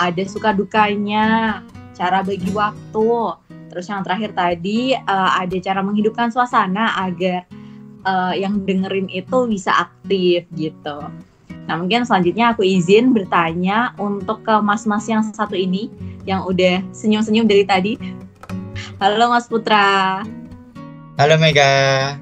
ada 0.00 0.22
suka 0.24 0.56
dukanya, 0.56 1.60
cara 1.92 2.24
bagi 2.24 2.48
waktu. 2.48 3.12
Terus 3.68 3.92
yang 3.92 4.08
terakhir 4.08 4.32
tadi 4.32 4.96
uh, 5.04 5.36
ada 5.36 5.56
cara 5.60 5.84
menghidupkan 5.84 6.32
suasana 6.32 6.96
agar 6.96 7.44
uh, 8.08 8.32
yang 8.32 8.64
dengerin 8.64 9.12
itu 9.12 9.52
bisa 9.52 9.68
aktif 9.84 10.48
gitu. 10.56 11.12
Nah 11.64 11.80
mungkin 11.80 12.04
selanjutnya 12.04 12.52
aku 12.52 12.60
izin 12.60 13.16
bertanya 13.16 13.96
untuk 13.96 14.44
ke 14.44 14.54
mas-mas 14.60 15.08
yang 15.08 15.24
satu 15.24 15.56
ini 15.56 15.88
yang 16.28 16.44
udah 16.44 16.84
senyum-senyum 16.92 17.48
dari 17.48 17.64
tadi. 17.64 17.96
Halo 19.00 19.32
Mas 19.32 19.48
Putra. 19.48 20.20
Halo 21.16 21.34
Mega. 21.40 22.16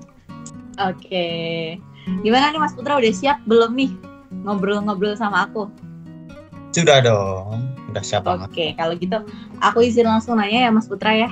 Oke. 0.79 1.27
Gimana 2.23 2.55
nih 2.55 2.61
Mas 2.63 2.75
Putra 2.75 2.99
udah 2.99 3.13
siap 3.15 3.39
belum 3.47 3.75
nih 3.75 3.91
ngobrol-ngobrol 4.47 5.15
sama 5.19 5.47
aku? 5.51 5.71
Sudah 6.73 7.05
dong, 7.05 7.69
udah 7.93 8.03
siap 8.03 8.25
banget. 8.25 8.49
Oke, 8.49 8.67
kalau 8.79 8.95
gitu 8.97 9.19
aku 9.61 9.85
izin 9.85 10.09
langsung 10.09 10.39
nanya 10.39 10.67
ya 10.67 10.71
Mas 10.71 10.87
Putra 10.87 11.15
ya 11.15 11.31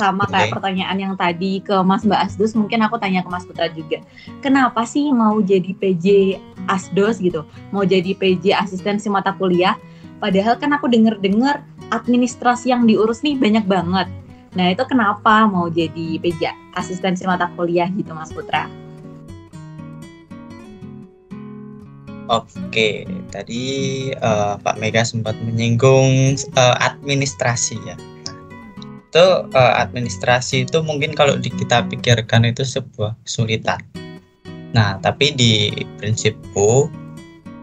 sama 0.00 0.24
okay. 0.24 0.48
kayak 0.48 0.48
pertanyaan 0.56 0.96
yang 0.98 1.14
tadi 1.14 1.60
ke 1.60 1.76
Mas 1.84 2.02
Mbak 2.02 2.20
Asdos, 2.30 2.52
mungkin 2.56 2.80
aku 2.84 2.96
tanya 2.96 3.20
ke 3.20 3.28
Mas 3.28 3.44
Putra 3.44 3.68
juga. 3.68 4.00
Kenapa 4.40 4.82
sih 4.88 5.12
mau 5.12 5.38
jadi 5.40 5.72
PJ 5.76 6.38
Asdos 6.66 7.20
gitu? 7.20 7.44
Mau 7.70 7.84
jadi 7.84 8.16
PJ 8.16 8.56
asistensi 8.56 9.12
mata 9.12 9.36
kuliah? 9.36 9.76
Padahal 10.22 10.56
kan 10.56 10.70
aku 10.72 10.86
denger-dengar 10.86 11.66
administrasi 11.90 12.70
yang 12.72 12.86
diurus 12.88 13.20
nih 13.26 13.36
banyak 13.36 13.66
banget. 13.66 14.08
Nah 14.52 14.66
itu 14.72 14.84
kenapa 14.88 15.48
mau 15.48 15.68
jadi 15.68 16.20
PJ 16.20 16.52
asistensi 16.76 17.24
mata 17.28 17.50
kuliah 17.52 17.88
gitu 17.92 18.12
Mas 18.16 18.32
Putra? 18.32 18.68
Oke, 22.30 23.04
tadi 23.28 23.62
uh, 24.14 24.56
Pak 24.56 24.78
Mega 24.80 25.04
sempat 25.04 25.36
menyinggung 25.42 26.38
uh, 26.56 26.76
administrasi 26.80 27.76
ya 27.82 27.98
itu 29.12 29.28
uh, 29.52 29.74
administrasi 29.76 30.64
itu 30.64 30.80
mungkin 30.80 31.12
kalau 31.12 31.36
di, 31.36 31.52
kita 31.52 31.84
pikirkan 31.84 32.48
itu 32.48 32.64
sebuah 32.64 33.12
kesulitan. 33.28 33.76
Nah, 34.72 34.96
tapi 35.04 35.36
di 35.36 35.68
prinsipku 36.00 36.88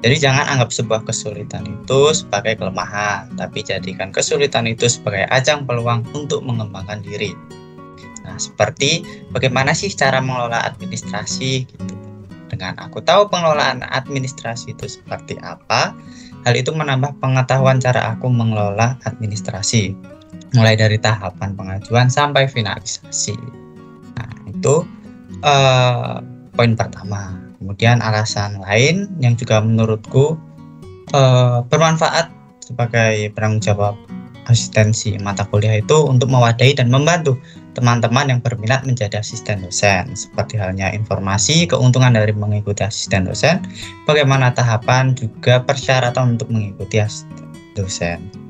jadi 0.05 0.29
jangan 0.29 0.45
anggap 0.45 0.69
sebuah 0.69 1.01
kesulitan 1.09 1.65
itu 1.65 2.13
sebagai 2.13 2.61
kelemahan, 2.61 3.33
tapi 3.33 3.65
jadikan 3.65 4.13
kesulitan 4.13 4.69
itu 4.69 4.85
sebagai 4.85 5.25
ajang 5.33 5.65
peluang 5.65 6.05
untuk 6.13 6.45
mengembangkan 6.45 7.01
diri. 7.01 7.33
Nah, 8.23 8.37
seperti 8.37 9.01
bagaimana 9.33 9.73
sih 9.73 9.89
cara 9.89 10.21
mengelola 10.21 10.61
administrasi 10.69 11.65
gitu. 11.65 11.95
Dengan 12.53 12.77
aku 12.77 13.01
tahu 13.01 13.25
pengelolaan 13.25 13.81
administrasi 13.89 14.77
itu 14.77 14.85
seperti 14.85 15.41
apa, 15.41 15.97
hal 16.45 16.53
itu 16.53 16.69
menambah 16.69 17.17
pengetahuan 17.17 17.81
cara 17.81 18.13
aku 18.13 18.29
mengelola 18.29 19.01
administrasi 19.09 19.97
mulai 20.53 20.75
dari 20.77 20.97
tahapan 20.97 21.53
pengajuan 21.53 22.07
sampai 22.09 22.49
finalisasi. 22.49 23.37
Nah, 24.17 24.31
itu 24.49 24.85
uh, 25.45 26.23
poin 26.53 26.73
pertama. 26.73 27.37
Kemudian 27.59 27.99
alasan 27.99 28.63
lain 28.63 29.11
yang 29.19 29.35
juga 29.35 29.59
menurutku 29.59 30.39
uh, 31.11 31.59
bermanfaat 31.67 32.31
sebagai 32.63 33.35
penanggung 33.35 33.61
jawab 33.61 33.95
asistensi 34.49 35.13
mata 35.21 35.45
kuliah 35.45 35.77
itu 35.77 35.93
untuk 36.09 36.27
mewadahi 36.31 36.73
dan 36.73 36.89
membantu 36.89 37.37
teman-teman 37.77 38.33
yang 38.33 38.39
berminat 38.41 38.81
menjadi 38.83 39.21
asisten 39.21 39.61
dosen. 39.61 40.09
Seperti 40.17 40.57
halnya 40.57 40.89
informasi, 40.89 41.69
keuntungan 41.69 42.17
dari 42.17 42.33
mengikuti 42.33 42.81
asisten 42.81 43.29
dosen, 43.29 43.61
bagaimana 44.09 44.51
tahapan 44.51 45.13
juga 45.13 45.61
persyaratan 45.61 46.35
untuk 46.35 46.49
mengikuti 46.49 46.97
asisten 46.97 47.45
dosen. 47.77 48.48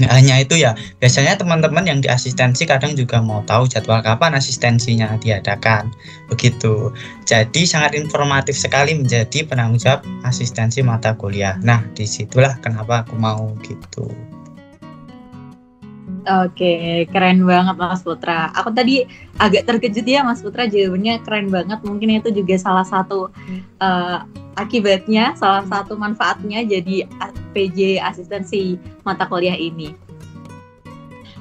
Nggak 0.00 0.12
hanya 0.16 0.34
itu 0.40 0.54
ya, 0.56 0.72
biasanya 0.96 1.36
teman-teman 1.36 1.84
yang 1.84 2.00
di 2.00 2.08
asistensi 2.08 2.64
kadang 2.64 2.96
juga 2.96 3.20
mau 3.20 3.44
tahu 3.44 3.68
jadwal 3.68 4.00
kapan 4.00 4.32
asistensinya 4.32 5.20
diadakan. 5.20 5.92
Begitu. 6.32 6.88
Jadi 7.28 7.68
sangat 7.68 7.92
informatif 7.92 8.56
sekali 8.56 8.96
menjadi 8.96 9.44
penanggung 9.44 9.76
jawab 9.76 10.00
asistensi 10.24 10.80
mata 10.80 11.12
kuliah. 11.12 11.60
Nah, 11.60 11.84
di 11.92 12.08
situlah 12.08 12.56
kenapa 12.64 13.04
aku 13.04 13.14
mau 13.20 13.52
gitu. 13.60 14.08
Oke, 16.28 17.08
keren 17.08 17.48
banget 17.48 17.80
Mas 17.80 18.04
Putra. 18.04 18.52
Aku 18.52 18.68
tadi 18.76 19.08
agak 19.40 19.64
terkejut 19.64 20.04
ya 20.04 20.20
Mas 20.20 20.44
Putra 20.44 20.68
jawabannya 20.68 21.24
keren 21.24 21.48
banget. 21.48 21.80
Mungkin 21.80 22.20
itu 22.20 22.28
juga 22.28 22.60
salah 22.60 22.84
satu 22.84 23.32
uh, 23.80 24.18
akibatnya, 24.60 25.32
salah 25.40 25.64
satu 25.64 25.96
manfaatnya 25.96 26.60
jadi 26.68 27.08
PJ 27.52 28.00
asistensi 28.00 28.78
mata 29.02 29.26
kuliah 29.26 29.56
ini. 29.56 29.92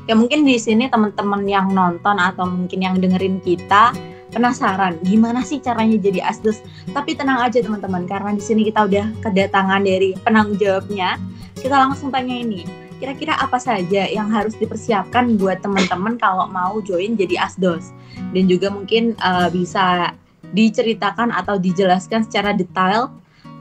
Ya 0.09 0.17
mungkin 0.17 0.41
di 0.41 0.57
sini 0.57 0.89
teman-teman 0.89 1.45
yang 1.45 1.69
nonton 1.69 2.17
atau 2.17 2.49
mungkin 2.49 2.81
yang 2.81 2.97
dengerin 2.97 3.37
kita 3.45 3.93
penasaran 4.33 4.97
gimana 5.05 5.45
sih 5.45 5.61
caranya 5.61 6.01
jadi 6.01 6.25
asdos. 6.25 6.65
Tapi 6.89 7.13
tenang 7.13 7.45
aja 7.45 7.61
teman-teman 7.61 8.09
karena 8.09 8.33
di 8.33 8.41
sini 8.41 8.65
kita 8.65 8.89
udah 8.89 9.05
kedatangan 9.21 9.85
dari 9.85 10.17
penanggung 10.25 10.57
jawabnya. 10.57 11.21
Kita 11.61 11.77
langsung 11.77 12.09
tanya 12.09 12.33
ini 12.33 12.65
kira-kira 12.99 13.39
apa 13.39 13.55
saja 13.57 14.11
yang 14.11 14.27
harus 14.27 14.53
dipersiapkan 14.59 15.39
buat 15.39 15.63
teman-teman 15.63 16.19
kalau 16.19 16.51
mau 16.51 16.83
join 16.83 17.15
jadi 17.15 17.47
asdos 17.47 17.95
dan 18.35 18.51
juga 18.51 18.67
mungkin 18.67 19.15
uh, 19.23 19.47
bisa 19.47 20.11
diceritakan 20.51 21.31
atau 21.31 21.55
dijelaskan 21.55 22.27
secara 22.27 22.51
detail 22.51 23.07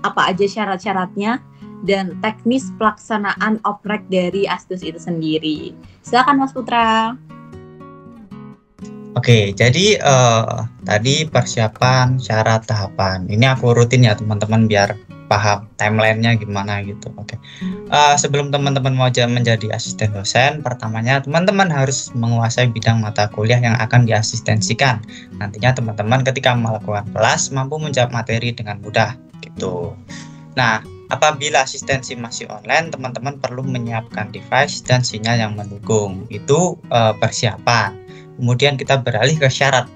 apa 0.02 0.34
aja 0.34 0.46
syarat-syaratnya 0.46 1.38
dan 1.86 2.18
teknis 2.24 2.70
pelaksanaan 2.80 3.62
oprek 3.62 4.02
dari 4.10 4.48
asdos 4.48 4.82
itu 4.82 4.98
sendiri. 4.98 5.76
Silakan 6.02 6.42
Mas 6.42 6.54
Putra. 6.54 7.14
Oke, 9.16 9.50
jadi 9.50 9.98
uh, 9.98 10.62
tadi 10.86 11.26
persiapan 11.26 12.22
syarat 12.22 12.70
tahapan. 12.70 13.26
Ini 13.26 13.58
aku 13.58 13.74
rutin 13.74 14.06
ya 14.06 14.14
teman-teman 14.14 14.70
biar 14.70 14.94
paham 15.28 15.68
timelinenya 15.76 16.40
gimana 16.40 16.80
gitu. 16.86 17.12
Oke. 17.18 17.34
Uh, 17.92 18.14
sebelum 18.14 18.54
teman-teman 18.54 18.96
mau 18.96 19.10
menjadi 19.10 19.74
asisten 19.74 20.14
dosen, 20.14 20.64
pertamanya 20.64 21.20
teman-teman 21.20 21.68
harus 21.68 22.14
menguasai 22.16 22.70
bidang 22.72 23.02
mata 23.02 23.28
kuliah 23.28 23.60
yang 23.60 23.76
akan 23.82 24.08
diasistensikan. 24.08 25.04
Nantinya 25.36 25.76
teman-teman 25.76 26.24
ketika 26.24 26.56
melakukan 26.56 27.04
kelas 27.12 27.50
mampu 27.50 27.76
menjawab 27.76 28.14
materi 28.14 28.56
dengan 28.56 28.80
mudah 28.80 29.18
gitu. 29.44 29.98
Nah, 30.56 30.82
apabila 31.08 31.64
asistensi 31.64 32.12
masih 32.16 32.48
online, 32.48 32.92
teman-teman 32.92 33.40
perlu 33.40 33.64
menyiapkan 33.64 34.32
device 34.32 34.84
dan 34.84 35.00
sinyal 35.04 35.40
yang 35.40 35.52
mendukung. 35.56 36.28
Itu 36.28 36.76
uh, 36.92 37.12
persiapan. 37.16 37.96
Kemudian 38.38 38.76
kita 38.76 39.00
beralih 39.00 39.36
ke 39.36 39.48
syarat. 39.50 39.88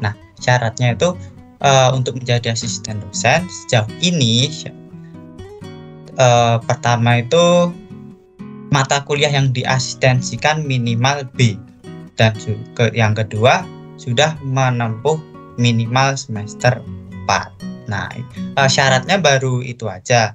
Nah, 0.00 0.14
syaratnya 0.38 0.96
itu 0.96 1.14
uh, 1.62 1.90
untuk 1.94 2.18
menjadi 2.18 2.52
asisten 2.52 2.98
dosen 3.00 3.46
sejauh 3.46 3.88
ini 4.02 4.50
uh, 6.18 6.58
pertama 6.66 7.22
itu 7.22 7.70
mata 8.74 9.00
kuliah 9.06 9.30
yang 9.30 9.54
diasistensikan 9.54 10.66
minimal 10.66 11.24
B 11.38 11.56
dan 12.18 12.34
ke, 12.74 12.92
yang 12.92 13.14
kedua 13.14 13.64
sudah 13.96 14.34
menempuh 14.42 15.16
minimal 15.56 16.18
semester 16.18 16.82
4 17.28 17.86
nah 17.86 18.08
syaratnya 18.68 19.20
baru 19.20 19.60
itu 19.62 19.86
aja 19.86 20.34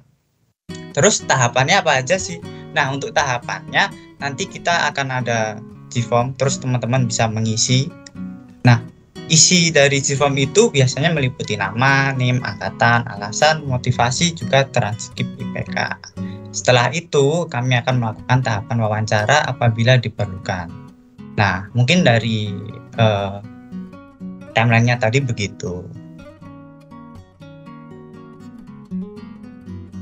terus 0.98 1.22
tahapannya 1.22 1.78
apa 1.78 2.02
aja 2.02 2.18
sih 2.18 2.42
nah 2.74 2.90
untuk 2.90 3.14
tahapannya 3.14 3.94
nanti 4.18 4.50
kita 4.50 4.90
akan 4.90 5.22
ada 5.22 5.62
di 5.88 6.02
form 6.02 6.34
terus 6.34 6.58
teman-teman 6.58 7.06
bisa 7.06 7.30
mengisi 7.30 7.86
nah 8.66 8.82
Isi 9.28 9.68
dari 9.68 10.00
form 10.00 10.40
itu 10.40 10.72
biasanya 10.72 11.12
meliputi 11.12 11.52
nama, 11.52 12.16
NIM, 12.16 12.40
angkatan, 12.40 13.04
alasan, 13.12 13.60
motivasi, 13.68 14.32
juga 14.32 14.64
transkrip 14.72 15.28
IPK. 15.36 15.76
Setelah 16.48 16.88
itu, 16.96 17.44
kami 17.44 17.76
akan 17.76 18.00
melakukan 18.00 18.40
tahapan 18.40 18.76
wawancara 18.80 19.44
apabila 19.44 20.00
diperlukan. 20.00 20.72
Nah, 21.36 21.68
mungkin 21.76 22.08
dari 22.08 22.56
uh, 22.96 23.44
timelinenya 24.56 24.96
tadi 24.96 25.20
begitu. 25.20 25.84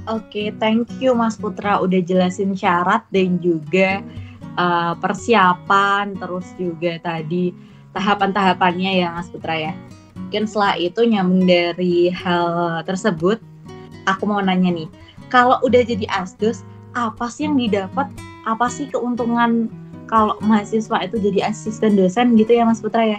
Oke, 0.07 0.23
okay, 0.31 0.49
thank 0.63 0.87
you 1.03 1.19
Mas 1.19 1.35
Putra 1.35 1.83
udah 1.83 1.99
jelasin 1.99 2.55
syarat 2.55 3.03
dan 3.11 3.43
juga 3.43 4.07
uh, 4.55 4.95
persiapan, 5.03 6.15
terus 6.15 6.47
juga 6.55 6.95
tadi 7.03 7.51
tahapan-tahapannya 7.91 9.03
ya 9.03 9.11
Mas 9.19 9.27
Putra 9.27 9.59
ya. 9.59 9.75
Mungkin 10.15 10.47
setelah 10.47 10.79
itu 10.79 11.03
nyambung 11.03 11.51
dari 11.51 12.15
hal 12.15 12.83
tersebut, 12.87 13.43
aku 14.07 14.31
mau 14.31 14.39
nanya 14.39 14.71
nih, 14.71 14.89
kalau 15.27 15.59
udah 15.67 15.83
jadi 15.83 16.07
asdos, 16.15 16.63
apa 16.95 17.27
sih 17.27 17.51
yang 17.51 17.59
didapat? 17.59 18.07
Apa 18.47 18.71
sih 18.71 18.87
keuntungan 18.87 19.67
kalau 20.07 20.39
mahasiswa 20.39 21.03
itu 21.03 21.19
jadi 21.19 21.51
asisten 21.51 21.99
dosen 21.99 22.39
gitu 22.39 22.55
ya 22.55 22.63
Mas 22.63 22.79
Putra 22.79 23.03
ya? 23.03 23.19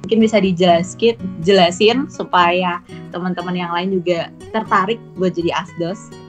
Mungkin 0.00 0.18
bisa 0.18 0.40
dijelaskin, 0.40 1.20
jelasin 1.44 2.08
supaya 2.08 2.80
teman-teman 3.12 3.52
yang 3.52 3.70
lain 3.70 4.00
juga 4.00 4.32
tertarik 4.50 4.96
buat 5.20 5.36
jadi 5.36 5.52
asdos. 5.60 6.21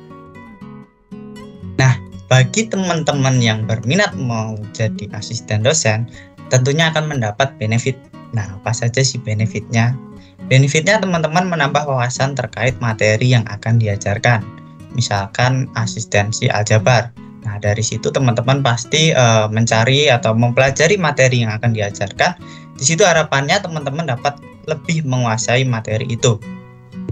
Nah, 1.78 1.98
bagi 2.30 2.66
teman-teman 2.66 3.38
yang 3.38 3.66
berminat 3.70 4.14
mau 4.18 4.58
jadi 4.74 5.10
asisten 5.14 5.62
dosen, 5.62 6.10
tentunya 6.50 6.90
akan 6.90 7.14
mendapat 7.18 7.54
benefit. 7.58 7.98
Nah, 8.34 8.58
apa 8.58 8.74
saja 8.74 9.02
sih 9.06 9.22
benefitnya? 9.22 9.94
Benefitnya 10.50 11.00
teman-teman 11.00 11.48
menambah 11.48 11.86
wawasan 11.88 12.36
terkait 12.36 12.76
materi 12.84 13.32
yang 13.32 13.46
akan 13.48 13.80
diajarkan. 13.80 14.44
Misalkan 14.94 15.70
asistensi 15.74 16.50
aljabar. 16.50 17.10
Nah, 17.44 17.60
dari 17.60 17.84
situ 17.84 18.08
teman-teman 18.10 18.64
pasti 18.64 19.12
uh, 19.12 19.52
mencari 19.52 20.08
atau 20.08 20.32
mempelajari 20.34 20.96
materi 20.96 21.44
yang 21.44 21.52
akan 21.54 21.76
diajarkan. 21.76 22.40
Di 22.78 22.84
situ 22.86 23.06
harapannya 23.06 23.62
teman-teman 23.62 24.10
dapat 24.10 24.40
lebih 24.66 25.04
menguasai 25.06 25.68
materi 25.68 26.08
itu. 26.08 26.40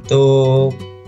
Itu 0.02 0.24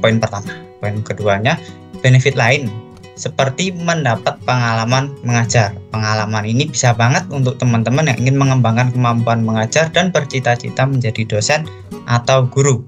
poin 0.04 0.20
pertama. 0.20 0.54
Poin 0.84 1.00
keduanya, 1.00 1.56
benefit 2.04 2.36
lain 2.36 2.68
seperti 3.14 3.74
mendapat 3.74 4.42
pengalaman 4.46 5.14
mengajar. 5.22 5.78
Pengalaman 5.94 6.46
ini 6.46 6.66
bisa 6.66 6.94
banget 6.98 7.26
untuk 7.30 7.58
teman-teman 7.62 8.10
yang 8.10 8.18
ingin 8.18 8.38
mengembangkan 8.38 8.90
kemampuan 8.90 9.46
mengajar 9.46 9.90
dan 9.94 10.10
bercita-cita 10.10 10.86
menjadi 10.86 11.26
dosen 11.26 11.70
atau 12.10 12.50
guru. 12.50 12.82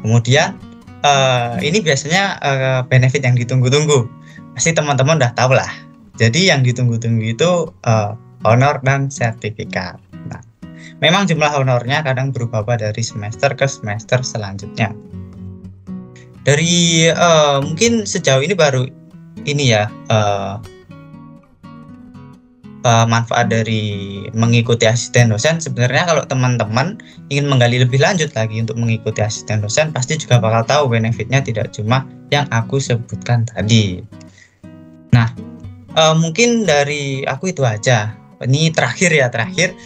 Kemudian 0.00 0.56
uh, 1.04 1.60
ini 1.60 1.84
biasanya 1.84 2.40
uh, 2.40 2.80
benefit 2.88 3.20
yang 3.20 3.36
ditunggu-tunggu. 3.36 4.08
Pasti 4.56 4.72
teman-teman 4.72 5.20
udah 5.20 5.32
tahu 5.36 5.52
lah. 5.52 5.70
Jadi 6.16 6.48
yang 6.48 6.64
ditunggu-tunggu 6.64 7.36
itu 7.36 7.68
uh, 7.84 8.16
honor 8.44 8.80
dan 8.80 9.12
sertifikat. 9.12 10.00
Nah, 10.28 10.40
memang 11.04 11.28
jumlah 11.28 11.52
honornya 11.52 12.00
kadang 12.00 12.32
berubah 12.32 12.64
dari 12.76 13.00
semester 13.04 13.52
ke 13.52 13.68
semester 13.68 14.24
selanjutnya 14.24 14.92
dari 16.44 17.08
uh, 17.12 17.60
mungkin 17.60 18.08
sejauh 18.08 18.40
ini 18.40 18.56
baru 18.56 18.88
ini 19.44 19.72
ya 19.72 19.88
uh, 20.08 20.60
uh, 22.84 23.06
manfaat 23.08 23.52
dari 23.52 24.24
mengikuti 24.32 24.88
asisten 24.88 25.32
dosen. 25.32 25.60
Sebenarnya 25.60 26.08
kalau 26.08 26.22
teman-teman 26.24 27.00
ingin 27.28 27.48
menggali 27.48 27.80
lebih 27.80 28.00
lanjut 28.00 28.32
lagi 28.32 28.60
untuk 28.60 28.76
mengikuti 28.80 29.20
asisten 29.20 29.60
dosen 29.60 29.92
pasti 29.92 30.16
juga 30.16 30.40
bakal 30.40 30.64
tahu 30.64 30.84
benefitnya 30.96 31.44
tidak 31.44 31.72
cuma 31.72 32.04
yang 32.32 32.48
aku 32.52 32.80
sebutkan 32.80 33.44
tadi. 33.48 34.00
Nah 35.12 35.28
uh, 35.96 36.14
mungkin 36.16 36.64
dari 36.64 37.24
aku 37.24 37.52
itu 37.52 37.64
aja. 37.64 38.16
Ini 38.40 38.72
terakhir 38.72 39.12
ya 39.12 39.28
terakhir 39.28 39.76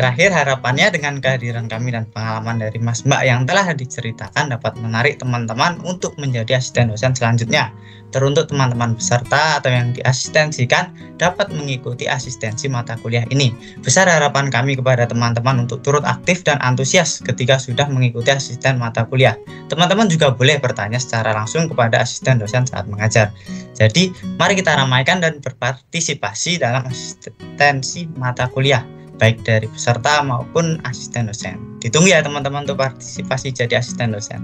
Terakhir 0.00 0.32
harapannya 0.32 0.96
dengan 0.96 1.20
kehadiran 1.20 1.68
kami 1.68 1.92
dan 1.92 2.08
pengalaman 2.08 2.56
dari 2.56 2.80
Mas 2.80 3.04
Mbak 3.04 3.20
yang 3.20 3.44
telah 3.44 3.68
diceritakan 3.76 4.48
dapat 4.48 4.72
menarik 4.80 5.20
teman-teman 5.20 5.76
untuk 5.84 6.16
menjadi 6.16 6.56
asisten 6.56 6.88
dosen 6.88 7.12
selanjutnya. 7.12 7.68
Teruntuk 8.08 8.48
teman-teman 8.48 8.96
peserta 8.96 9.60
atau 9.60 9.68
yang 9.68 9.92
diasistensikan 9.92 10.96
dapat 11.20 11.52
mengikuti 11.52 12.08
asistensi 12.08 12.64
mata 12.72 12.96
kuliah 12.96 13.28
ini. 13.28 13.52
Besar 13.84 14.08
harapan 14.08 14.48
kami 14.48 14.80
kepada 14.80 15.04
teman-teman 15.04 15.68
untuk 15.68 15.84
turut 15.84 16.08
aktif 16.08 16.48
dan 16.48 16.56
antusias 16.64 17.20
ketika 17.20 17.60
sudah 17.60 17.84
mengikuti 17.92 18.32
asisten 18.32 18.80
mata 18.80 19.04
kuliah. 19.04 19.36
Teman-teman 19.68 20.08
juga 20.08 20.32
boleh 20.32 20.56
bertanya 20.64 20.96
secara 20.96 21.36
langsung 21.36 21.68
kepada 21.68 22.00
asisten 22.00 22.40
dosen 22.40 22.64
saat 22.64 22.88
mengajar. 22.88 23.36
Jadi, 23.76 24.16
mari 24.40 24.56
kita 24.56 24.80
ramaikan 24.80 25.20
dan 25.20 25.44
berpartisipasi 25.44 26.56
dalam 26.56 26.88
asistensi 26.88 28.08
mata 28.16 28.48
kuliah 28.48 28.80
baik 29.20 29.44
dari 29.44 29.68
peserta 29.68 30.24
maupun 30.24 30.80
asisten 30.88 31.28
dosen. 31.28 31.60
Ditunggu 31.84 32.08
ya 32.08 32.24
teman-teman 32.24 32.64
untuk 32.64 32.80
partisipasi 32.80 33.52
jadi 33.52 33.78
asisten 33.84 34.16
dosen. 34.16 34.40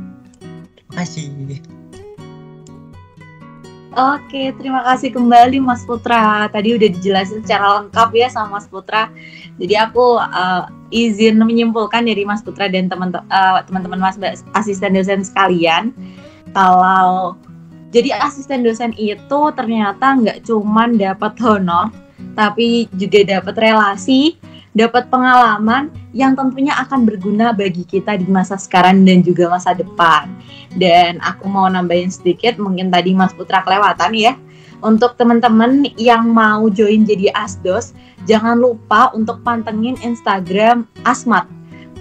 Terima 0.76 0.92
kasih. 1.00 1.32
Oke, 3.96 4.52
terima 4.60 4.84
kasih 4.84 5.08
kembali 5.08 5.56
Mas 5.64 5.80
Putra. 5.88 6.52
Tadi 6.52 6.76
udah 6.76 6.88
dijelasin 6.92 7.40
secara 7.40 7.80
lengkap 7.80 8.12
ya 8.12 8.28
sama 8.28 8.60
Mas 8.60 8.68
Putra. 8.68 9.08
Jadi 9.56 9.72
aku 9.72 10.20
uh, 10.20 10.68
izin 10.92 11.40
menyimpulkan 11.40 12.04
dari 12.04 12.28
Mas 12.28 12.44
Putra 12.44 12.68
dan 12.68 12.92
uh, 12.92 13.64
teman-teman 13.64 13.96
Mas 13.96 14.20
asisten 14.52 14.92
dosen 14.92 15.24
sekalian, 15.24 15.96
kalau 16.52 17.40
jadi 17.88 18.12
asisten 18.20 18.60
dosen 18.60 18.92
itu 19.00 19.40
ternyata 19.56 20.12
nggak 20.20 20.44
cuman 20.44 21.00
dapat 21.00 21.32
honor, 21.40 21.88
tapi 22.36 22.92
juga 23.00 23.24
dapat 23.24 23.56
relasi, 23.56 24.36
dapat 24.76 25.08
pengalaman 25.08 25.88
yang 26.12 26.36
tentunya 26.36 26.76
akan 26.76 27.08
berguna 27.08 27.56
bagi 27.56 27.88
kita 27.88 28.20
di 28.20 28.28
masa 28.28 28.60
sekarang 28.60 29.08
dan 29.08 29.24
juga 29.24 29.48
masa 29.48 29.72
depan. 29.72 30.28
Dan 30.76 31.16
aku 31.24 31.48
mau 31.48 31.64
nambahin 31.64 32.12
sedikit, 32.12 32.60
mungkin 32.60 32.92
tadi 32.92 33.16
Mas 33.16 33.32
Putra 33.32 33.64
kelewatan 33.64 34.12
ya. 34.12 34.36
Untuk 34.84 35.16
teman-teman 35.16 35.88
yang 35.96 36.28
mau 36.28 36.68
join 36.68 37.08
jadi 37.08 37.32
Asdos, 37.32 37.96
jangan 38.28 38.60
lupa 38.60 39.08
untuk 39.16 39.40
pantengin 39.40 39.96
Instagram 40.04 40.84
Asmat 41.08 41.48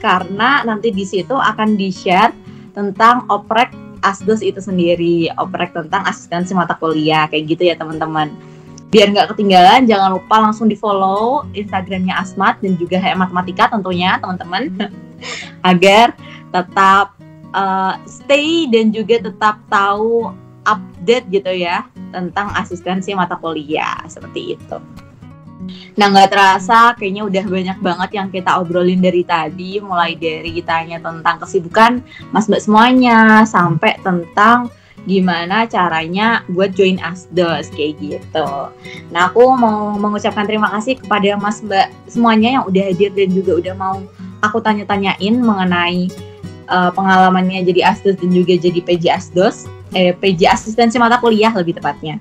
karena 0.04 0.60
nanti 0.68 0.92
di 0.92 1.08
situ 1.08 1.34
akan 1.34 1.80
di-share 1.80 2.36
tentang 2.76 3.24
oprek 3.32 3.72
Asdos 4.04 4.44
itu 4.44 4.60
sendiri, 4.60 5.32
oprek 5.40 5.72
tentang 5.74 6.04
asistensi 6.06 6.52
mata 6.52 6.76
kuliah 6.78 7.26
kayak 7.32 7.56
gitu 7.56 7.64
ya 7.72 7.80
teman-teman 7.80 8.30
biar 8.96 9.12
nggak 9.12 9.36
ketinggalan 9.36 9.84
jangan 9.84 10.16
lupa 10.16 10.40
langsung 10.40 10.72
di 10.72 10.80
follow 10.80 11.44
instagramnya 11.52 12.16
Asmat 12.16 12.64
dan 12.64 12.80
juga 12.80 12.96
HM 12.96 13.28
Matematika 13.28 13.68
tentunya 13.68 14.16
teman-teman. 14.24 14.72
Agar 15.68 16.16
tetap 16.56 17.12
uh, 17.52 18.00
stay 18.08 18.72
dan 18.72 18.96
juga 18.96 19.20
tetap 19.20 19.60
tahu 19.68 20.32
update 20.64 21.28
gitu 21.28 21.52
ya 21.52 21.84
tentang 22.16 22.56
asistensi 22.56 23.12
mata 23.12 23.36
kuliah. 23.36 24.00
Seperti 24.08 24.56
itu. 24.56 24.80
Nah 26.00 26.08
nggak 26.16 26.32
terasa 26.32 26.96
kayaknya 26.96 27.28
udah 27.28 27.44
banyak 27.52 27.78
banget 27.84 28.10
yang 28.16 28.32
kita 28.32 28.64
obrolin 28.64 29.04
dari 29.04 29.28
tadi. 29.28 29.84
Mulai 29.84 30.16
dari 30.16 30.56
kitanya 30.56 31.04
tentang 31.04 31.44
kesibukan 31.44 32.00
mas 32.32 32.48
mbak 32.48 32.64
semuanya 32.64 33.44
sampai 33.44 34.00
tentang 34.00 34.72
gimana 35.06 35.70
caranya 35.70 36.42
buat 36.50 36.74
join 36.74 36.98
Asdos 37.02 37.70
kayak 37.74 38.02
gitu. 38.02 38.50
Nah 39.14 39.30
aku 39.30 39.54
mau 39.54 39.94
mengucapkan 39.96 40.50
terima 40.50 40.70
kasih 40.74 40.98
kepada 40.98 41.38
Mas 41.38 41.62
Mbak 41.62 42.10
semuanya 42.10 42.62
yang 42.62 42.64
udah 42.66 42.84
hadir 42.90 43.14
dan 43.14 43.30
juga 43.34 43.52
udah 43.62 43.74
mau 43.78 43.96
aku 44.42 44.62
tanya-tanyain 44.62 45.38
mengenai 45.38 46.10
uh, 46.70 46.90
pengalamannya 46.94 47.66
jadi 47.66 47.94
Asdos 47.94 48.18
dan 48.18 48.30
juga 48.34 48.58
jadi 48.58 48.82
PJ 48.82 49.04
Asdos, 49.14 49.70
eh 49.94 50.14
PJ 50.14 50.50
Asistensi 50.50 50.98
Mata 50.98 51.22
Kuliah 51.22 51.54
lebih 51.54 51.78
tepatnya. 51.78 52.18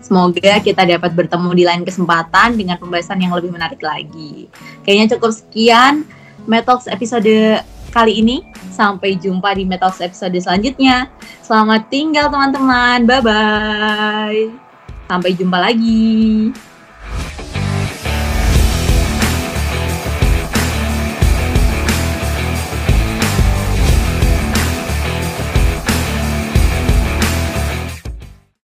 Semoga 0.00 0.56
kita 0.64 0.88
dapat 0.88 1.12
bertemu 1.12 1.50
di 1.52 1.64
lain 1.68 1.84
kesempatan 1.84 2.56
dengan 2.56 2.80
pembahasan 2.80 3.20
yang 3.20 3.36
lebih 3.36 3.52
menarik 3.52 3.84
lagi. 3.84 4.48
Kayaknya 4.80 5.06
cukup 5.16 5.36
sekian 5.36 6.08
Metox 6.48 6.88
episode 6.88 7.60
kali 7.92 8.24
ini. 8.24 8.40
Sampai 8.68 9.16
jumpa 9.18 9.56
di 9.56 9.64
Metals 9.66 9.98
episode 9.98 10.36
selanjutnya. 10.38 11.10
Selamat 11.42 11.88
tinggal 11.88 12.28
teman-teman. 12.30 13.08
Bye-bye. 13.08 14.52
Sampai 15.08 15.32
jumpa 15.34 15.58
lagi. 15.58 16.52